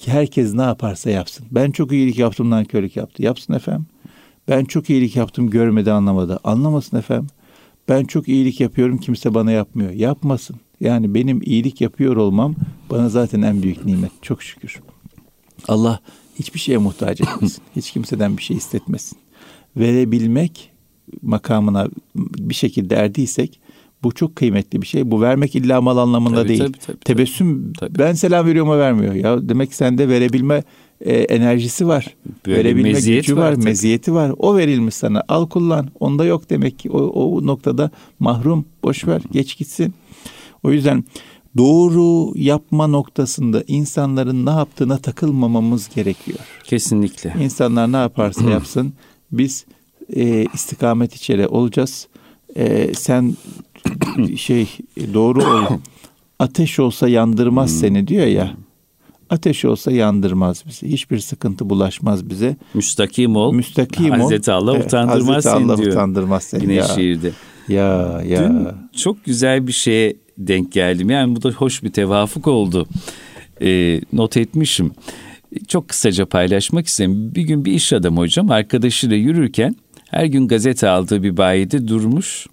Ki 0.00 0.10
herkes 0.10 0.54
ne 0.54 0.62
yaparsa 0.62 1.10
yapsın. 1.10 1.46
Ben 1.50 1.70
çok 1.70 1.92
iyilik 1.92 2.18
yaptım, 2.18 2.64
körlük 2.64 2.96
yaptı. 2.96 3.22
Yapsın 3.22 3.52
efendim. 3.52 3.86
Ben 4.48 4.64
çok 4.64 4.90
iyilik 4.90 5.16
yaptım, 5.16 5.50
görmedi, 5.50 5.92
anlamadı. 5.92 6.40
Anlamasın 6.44 6.96
efendim. 6.96 7.28
Ben 7.88 8.04
çok 8.04 8.28
iyilik 8.28 8.60
yapıyorum 8.60 8.98
kimse 8.98 9.34
bana 9.34 9.52
yapmıyor. 9.52 9.90
Yapmasın. 9.90 10.56
Yani 10.80 11.14
benim 11.14 11.42
iyilik 11.42 11.80
yapıyor 11.80 12.16
olmam 12.16 12.54
bana 12.90 13.08
zaten 13.08 13.42
en 13.42 13.62
büyük 13.62 13.84
nimet. 13.84 14.10
Çok 14.22 14.42
şükür. 14.42 14.80
Allah 15.68 16.00
hiçbir 16.38 16.60
şeye 16.60 16.78
muhtaç 16.78 17.20
etmesin. 17.20 17.62
Hiç 17.76 17.90
kimseden 17.90 18.36
bir 18.36 18.42
şey 18.42 18.56
istetmesin. 18.56 19.18
Verebilmek 19.76 20.70
makamına 21.22 21.88
bir 22.16 22.54
şekilde 22.54 22.94
erdiysek 22.94 23.60
bu 24.02 24.12
çok 24.12 24.36
kıymetli 24.36 24.82
bir 24.82 24.86
şey. 24.86 25.10
Bu 25.10 25.20
vermek 25.20 25.54
illa 25.54 25.80
mal 25.80 25.96
anlamında 25.96 26.36
tabii, 26.36 26.48
değil. 26.48 26.60
Tabii, 26.60 26.78
tabii, 26.78 26.98
Tebessüm 26.98 27.72
tabii. 27.72 27.98
ben 27.98 28.12
selam 28.12 28.46
veriyorum 28.46 28.70
o 28.70 28.78
vermiyor. 28.78 29.14
Ya 29.14 29.48
demek 29.48 29.74
sende 29.74 30.08
verebilme 30.08 30.62
e, 31.00 31.14
enerjisi 31.16 31.88
var. 31.88 32.16
Böyle 32.46 32.58
verebilme 32.58 32.92
gücü 32.92 33.36
var, 33.36 33.52
var 33.52 33.56
meziyeti 33.56 34.14
var. 34.14 34.32
O 34.38 34.56
verilmiş 34.56 34.94
sana. 34.94 35.22
Al 35.28 35.48
kullan. 35.48 35.88
Onda 36.00 36.24
yok 36.24 36.50
demek 36.50 36.78
ki. 36.78 36.90
O, 36.90 36.98
o 36.98 37.46
noktada 37.46 37.90
mahrum. 38.18 38.64
Boş 38.82 39.06
ver. 39.06 39.22
Geç 39.32 39.58
gitsin. 39.58 39.94
O 40.62 40.70
yüzden 40.70 41.04
doğru 41.56 42.32
yapma 42.38 42.86
noktasında 42.86 43.64
insanların 43.66 44.46
ne 44.46 44.50
yaptığına 44.50 44.98
takılmamamız 44.98 45.88
gerekiyor. 45.94 46.38
Kesinlikle. 46.64 47.34
İnsanlar 47.40 47.92
ne 47.92 47.96
yaparsa 47.96 48.44
yapsın 48.50 48.92
biz 49.32 49.64
e, 50.16 50.46
istikamet 50.54 51.14
içeri 51.14 51.46
olacağız. 51.46 52.08
E, 52.56 52.94
sen 52.94 53.34
şey 54.36 54.68
doğru 55.14 55.44
ol. 55.44 55.64
Ateş 56.38 56.78
olsa 56.78 57.08
yandırmaz 57.08 57.80
seni 57.80 58.08
diyor 58.08 58.26
ya. 58.26 58.54
Ateş 59.30 59.64
olsa 59.64 59.92
yandırmaz 59.92 60.64
bizi. 60.66 60.88
Hiçbir 60.88 61.18
sıkıntı 61.18 61.70
bulaşmaz 61.70 62.30
bize. 62.30 62.56
Müstakim 62.74 63.36
ol. 63.36 63.52
Müstakim 63.54 64.12
ol. 64.12 64.18
Hazreti 64.18 64.52
Allah 64.52 64.72
utandırmaz 64.72 65.28
Hazreti 65.28 65.56
seni 65.56 65.64
Allah 65.64 65.78
diyor. 65.78 65.92
utandırmaz 65.92 66.42
seni. 66.42 66.62
Yine 66.62 66.74
ya. 66.74 66.84
şiirde. 66.84 67.32
Ya 67.68 68.22
ya. 68.26 68.48
Dün 68.48 68.68
çok 68.96 69.24
güzel 69.24 69.66
bir 69.66 69.72
şeye 69.72 70.16
denk 70.38 70.72
geldim. 70.72 71.10
Yani 71.10 71.36
bu 71.36 71.42
da 71.42 71.50
hoş 71.50 71.82
bir 71.82 71.92
tevafuk 71.92 72.46
oldu. 72.46 72.86
Ee, 73.62 74.00
not 74.12 74.36
etmişim. 74.36 74.92
Çok 75.68 75.88
kısaca 75.88 76.26
paylaşmak 76.26 76.86
istedim. 76.86 77.34
Bir 77.34 77.42
gün 77.42 77.64
bir 77.64 77.72
iş 77.72 77.92
adamı 77.92 78.20
hocam 78.20 78.50
arkadaşıyla 78.50 79.16
yürürken 79.16 79.76
her 80.10 80.24
gün 80.24 80.48
gazete 80.48 80.88
aldığı 80.88 81.22
bir 81.22 81.36
bayide 81.36 81.88
durmuş 81.88 82.46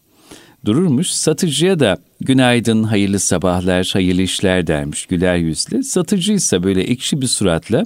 dururmuş. 0.66 1.08
Satıcıya 1.08 1.80
da 1.80 1.98
günaydın, 2.22 2.84
hayırlı 2.84 3.20
sabahlar, 3.20 3.90
hayırlı 3.94 4.22
işler 4.22 4.68
dermiş 4.68 5.06
güler 5.06 5.36
yüzle. 5.36 5.84
Satıcı 5.84 6.34
ise 6.34 6.64
böyle 6.64 6.82
ekşi 6.82 7.22
bir 7.22 7.28
suratla 7.28 7.86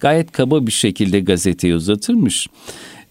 gayet 0.00 0.32
kaba 0.32 0.66
bir 0.66 0.72
şekilde 0.72 1.20
gazeteyi 1.20 1.74
uzatırmış. 1.74 2.46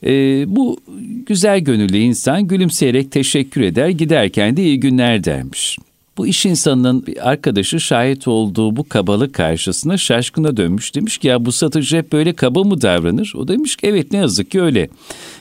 E, 0.04 0.12
bu 0.56 0.80
güzel 1.26 1.60
gönüllü 1.60 1.98
insan 1.98 2.48
gülümseyerek 2.48 3.12
teşekkür 3.12 3.62
eder 3.62 3.89
giderken 3.89 4.58
de 4.58 4.63
iyi 4.63 4.80
günler 4.80 5.24
dermiş. 5.24 5.78
Bu 6.17 6.28
iş 6.28 6.45
insanının 6.45 7.06
bir 7.06 7.30
arkadaşı 7.30 7.80
şahit 7.80 8.28
olduğu 8.28 8.75
bu 8.75 8.89
kabalık 8.89 9.34
karşısında 9.34 9.97
şaşkına 9.97 10.58
dönmüş. 10.58 10.95
Demiş 10.95 11.17
ki 11.17 11.28
ya 11.28 11.45
bu 11.45 11.51
satıcı 11.51 11.97
hep 11.97 12.12
böyle 12.12 12.34
kaba 12.34 12.63
mı 12.63 12.82
davranır? 12.82 13.34
O 13.36 13.47
demiş 13.47 13.75
ki 13.75 13.88
evet 13.88 14.12
ne 14.12 14.17
yazık 14.17 14.51
ki 14.51 14.62
öyle. 14.62 14.89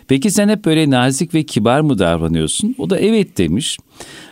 Peki 0.09 0.31
sen 0.31 0.49
hep 0.49 0.65
böyle 0.65 0.91
nazik 0.91 1.35
ve 1.35 1.43
kibar 1.43 1.81
mı 1.81 1.99
davranıyorsun? 1.99 2.75
O 2.79 2.91
da 2.91 2.99
evet 2.99 3.39
demiş. 3.39 3.79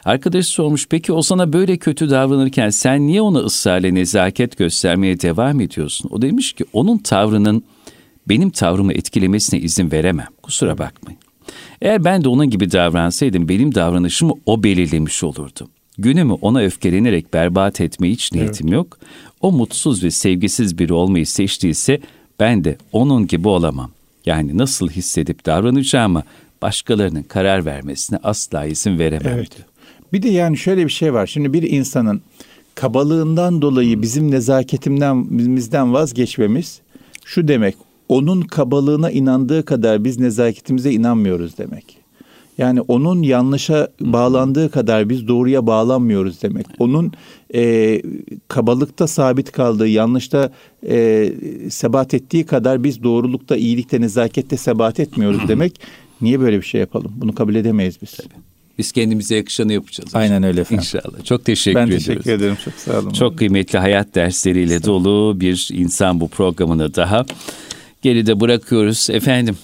Arkadaş 0.05 0.47
sormuş 0.47 0.87
peki 0.89 1.13
o 1.13 1.23
sana 1.23 1.53
böyle 1.53 1.77
kötü 1.77 2.11
davranırken 2.11 2.71
sen 2.71 3.07
niye 3.07 3.23
ona 3.23 3.39
ısrarla 3.39 3.89
nezaket 3.89 4.59
göstermeye 4.59 5.21
devam 5.21 5.61
ediyorsun? 5.61 6.11
O 6.13 6.23
demiş 6.23 6.53
ki 6.53 6.65
onun 6.73 6.99
tavrının 6.99 7.65
benim 8.29 8.51
tavrımı 8.51 8.93
etkilemesine 8.93 9.61
izin 9.61 9.91
veremem. 9.91 10.29
Kusura 10.43 10.79
bakmayın. 10.79 11.21
Eğer 11.83 12.05
ben 12.05 12.25
de 12.25 12.29
onun 12.29 12.51
gibi 12.51 12.73
davransaydım 12.73 13.49
benim 13.49 13.75
davranışımı 13.75 14.33
o 14.47 14.63
belirlemiş 14.63 15.25
olurdu. 15.25 15.69
Günümü 15.99 16.33
ona 16.33 16.61
öfkelenerek 16.61 17.35
berbat 17.35 17.81
etme 17.81 18.11
hiç 18.11 18.33
niyetim 18.33 18.67
evet. 18.67 18.75
yok. 18.75 18.99
O 19.41 19.53
mutsuz 19.53 20.05
ve 20.05 20.11
sevgisiz 20.11 20.79
biri 20.79 20.93
olmayı 20.93 21.27
seçtiyse 21.27 22.01
ben 22.41 22.65
de 22.65 22.77
onun 22.93 23.27
gibi 23.27 23.49
olamam. 23.49 23.91
Yani 24.27 24.59
nasıl 24.59 24.89
hissedip 24.89 25.47
davranacağımı 25.47 26.23
başkalarının 26.63 27.23
karar 27.23 27.65
vermesine 27.65 28.19
asla 28.23 28.65
izin 28.65 28.99
veremem. 28.99 29.33
Evet. 29.35 29.51
Bir 30.13 30.23
de 30.23 30.29
yani 30.29 30.57
şöyle 30.59 30.87
bir 30.87 30.93
şey 30.93 31.15
var. 31.15 31.27
Şimdi 31.27 31.53
bir 31.53 31.63
insanın 31.63 32.23
kabalığından 32.75 33.63
dolayı 33.63 34.03
bizim 34.03 34.31
nezaketimden 34.31 35.27
bizden 35.57 35.93
vazgeçmemiz 35.93 36.81
şu 37.25 37.49
demek. 37.49 37.77
Onun 38.09 38.41
kabalığına 38.41 39.11
inandığı 39.11 39.65
kadar 39.65 40.05
biz 40.05 40.19
nezaketimize 40.19 40.93
inanmıyoruz 40.93 41.59
demek. 41.59 42.02
Yani 42.59 42.81
onun 42.81 43.23
yanlışa 43.23 43.89
bağlandığı 44.01 44.71
kadar 44.71 45.09
biz 45.09 45.29
doğruya 45.29 45.67
bağlanmıyoruz 45.67 46.43
demek. 46.43 46.67
Onun 46.79 47.13
e, 47.55 48.03
kabalıkta 48.49 49.07
sabit 49.07 49.53
kaldığı, 49.53 49.89
yanlışta 49.89 50.53
e, 50.89 51.33
sebat 51.71 52.15
ettiği 52.15 52.47
kadar 52.47 52.85
biz 52.85 53.03
doğrulukta, 53.03 53.57
iyilikte, 53.57 54.01
nezakette 54.01 54.57
sebat 54.57 55.01
etmiyoruz 55.01 55.49
demek. 55.49 55.81
Niye 56.21 56.41
böyle 56.41 56.57
bir 56.57 56.67
şey 56.67 56.81
yapalım? 56.81 57.13
Bunu 57.17 57.35
kabul 57.35 57.55
edemeyiz 57.55 58.03
biz. 58.03 58.13
Tabii. 58.13 58.43
Biz 58.79 58.93
kendimize 58.93 59.37
yakışanı 59.37 59.73
yapacağız. 59.73 60.15
Aynen 60.15 60.43
öyle 60.43 60.61
efendim. 60.61 60.85
İnşallah. 60.85 61.25
Çok 61.25 61.45
teşekkür 61.45 61.81
ben 61.81 61.87
ediyoruz. 61.87 62.09
Ben 62.09 62.15
teşekkür 62.15 62.33
ederim. 62.33 62.57
Çok 62.65 62.75
sağ 62.75 62.99
olun. 62.99 63.11
Çok 63.11 63.39
kıymetli 63.39 63.79
hayat 63.79 64.15
dersleriyle 64.15 64.85
dolu 64.85 65.41
bir 65.41 65.69
insan 65.73 66.21
bu 66.21 66.29
programını 66.29 66.95
daha 66.95 67.27
geride 68.03 68.41
bırakıyoruz. 68.41 69.11
Efendim 69.11 69.57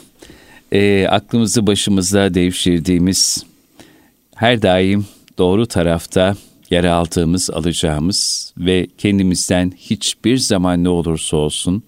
e, 0.73 1.07
aklımızı 1.09 1.67
başımızda 1.67 2.35
devşirdiğimiz 2.35 3.45
her 4.35 4.63
daim 4.63 5.07
doğru 5.39 5.67
tarafta 5.67 6.37
yer 6.71 6.85
aldığımız, 6.85 7.51
alacağımız 7.51 8.53
ve 8.59 8.87
kendimizden 8.99 9.73
hiçbir 9.77 10.37
zaman 10.37 10.85
ne 10.85 10.89
olursa 10.89 11.37
olsun 11.37 11.83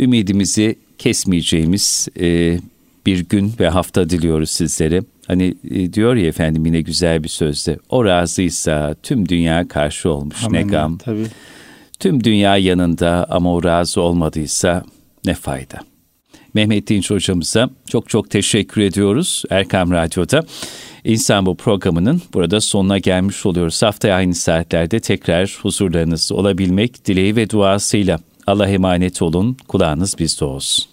ümidimizi 0.00 0.76
kesmeyeceğimiz 0.98 2.08
e, 2.20 2.58
bir 3.06 3.18
gün 3.28 3.52
ve 3.60 3.68
hafta 3.68 4.10
diliyoruz 4.10 4.50
sizlere. 4.50 5.02
Hani 5.26 5.54
e, 5.70 5.92
diyor 5.92 6.16
ya 6.16 6.26
efendim 6.26 6.66
yine 6.66 6.80
güzel 6.80 7.24
bir 7.24 7.28
sözde. 7.28 7.78
O 7.88 8.04
razıysa 8.04 8.94
tüm 9.02 9.28
dünya 9.28 9.68
karşı 9.68 10.10
olmuş 10.10 10.44
Amin, 10.44 10.58
ne 10.58 10.62
gam. 10.62 10.98
Tabii. 10.98 11.26
Tüm 11.98 12.24
dünya 12.24 12.56
yanında 12.56 13.26
ama 13.30 13.54
o 13.54 13.64
razı 13.64 14.00
olmadıysa 14.00 14.84
ne 15.24 15.34
fayda. 15.34 15.89
Mehmet 16.54 16.88
Dinç 16.88 17.10
hocamıza 17.10 17.70
çok 17.88 18.08
çok 18.08 18.30
teşekkür 18.30 18.80
ediyoruz 18.80 19.42
Erkam 19.50 19.90
Radyo'da. 19.90 20.44
İnsan 21.04 21.46
bu 21.46 21.56
programının 21.56 22.22
burada 22.34 22.60
sonuna 22.60 22.98
gelmiş 22.98 23.46
oluyoruz. 23.46 23.82
Haftaya 23.82 24.16
aynı 24.16 24.34
saatlerde 24.34 25.00
tekrar 25.00 25.58
huzurlarınızda 25.62 26.34
olabilmek 26.34 27.06
dileği 27.06 27.36
ve 27.36 27.50
duasıyla. 27.50 28.18
Allah 28.46 28.68
emanet 28.68 29.22
olun, 29.22 29.56
kulağınız 29.68 30.18
bizde 30.18 30.44
olsun. 30.44 30.89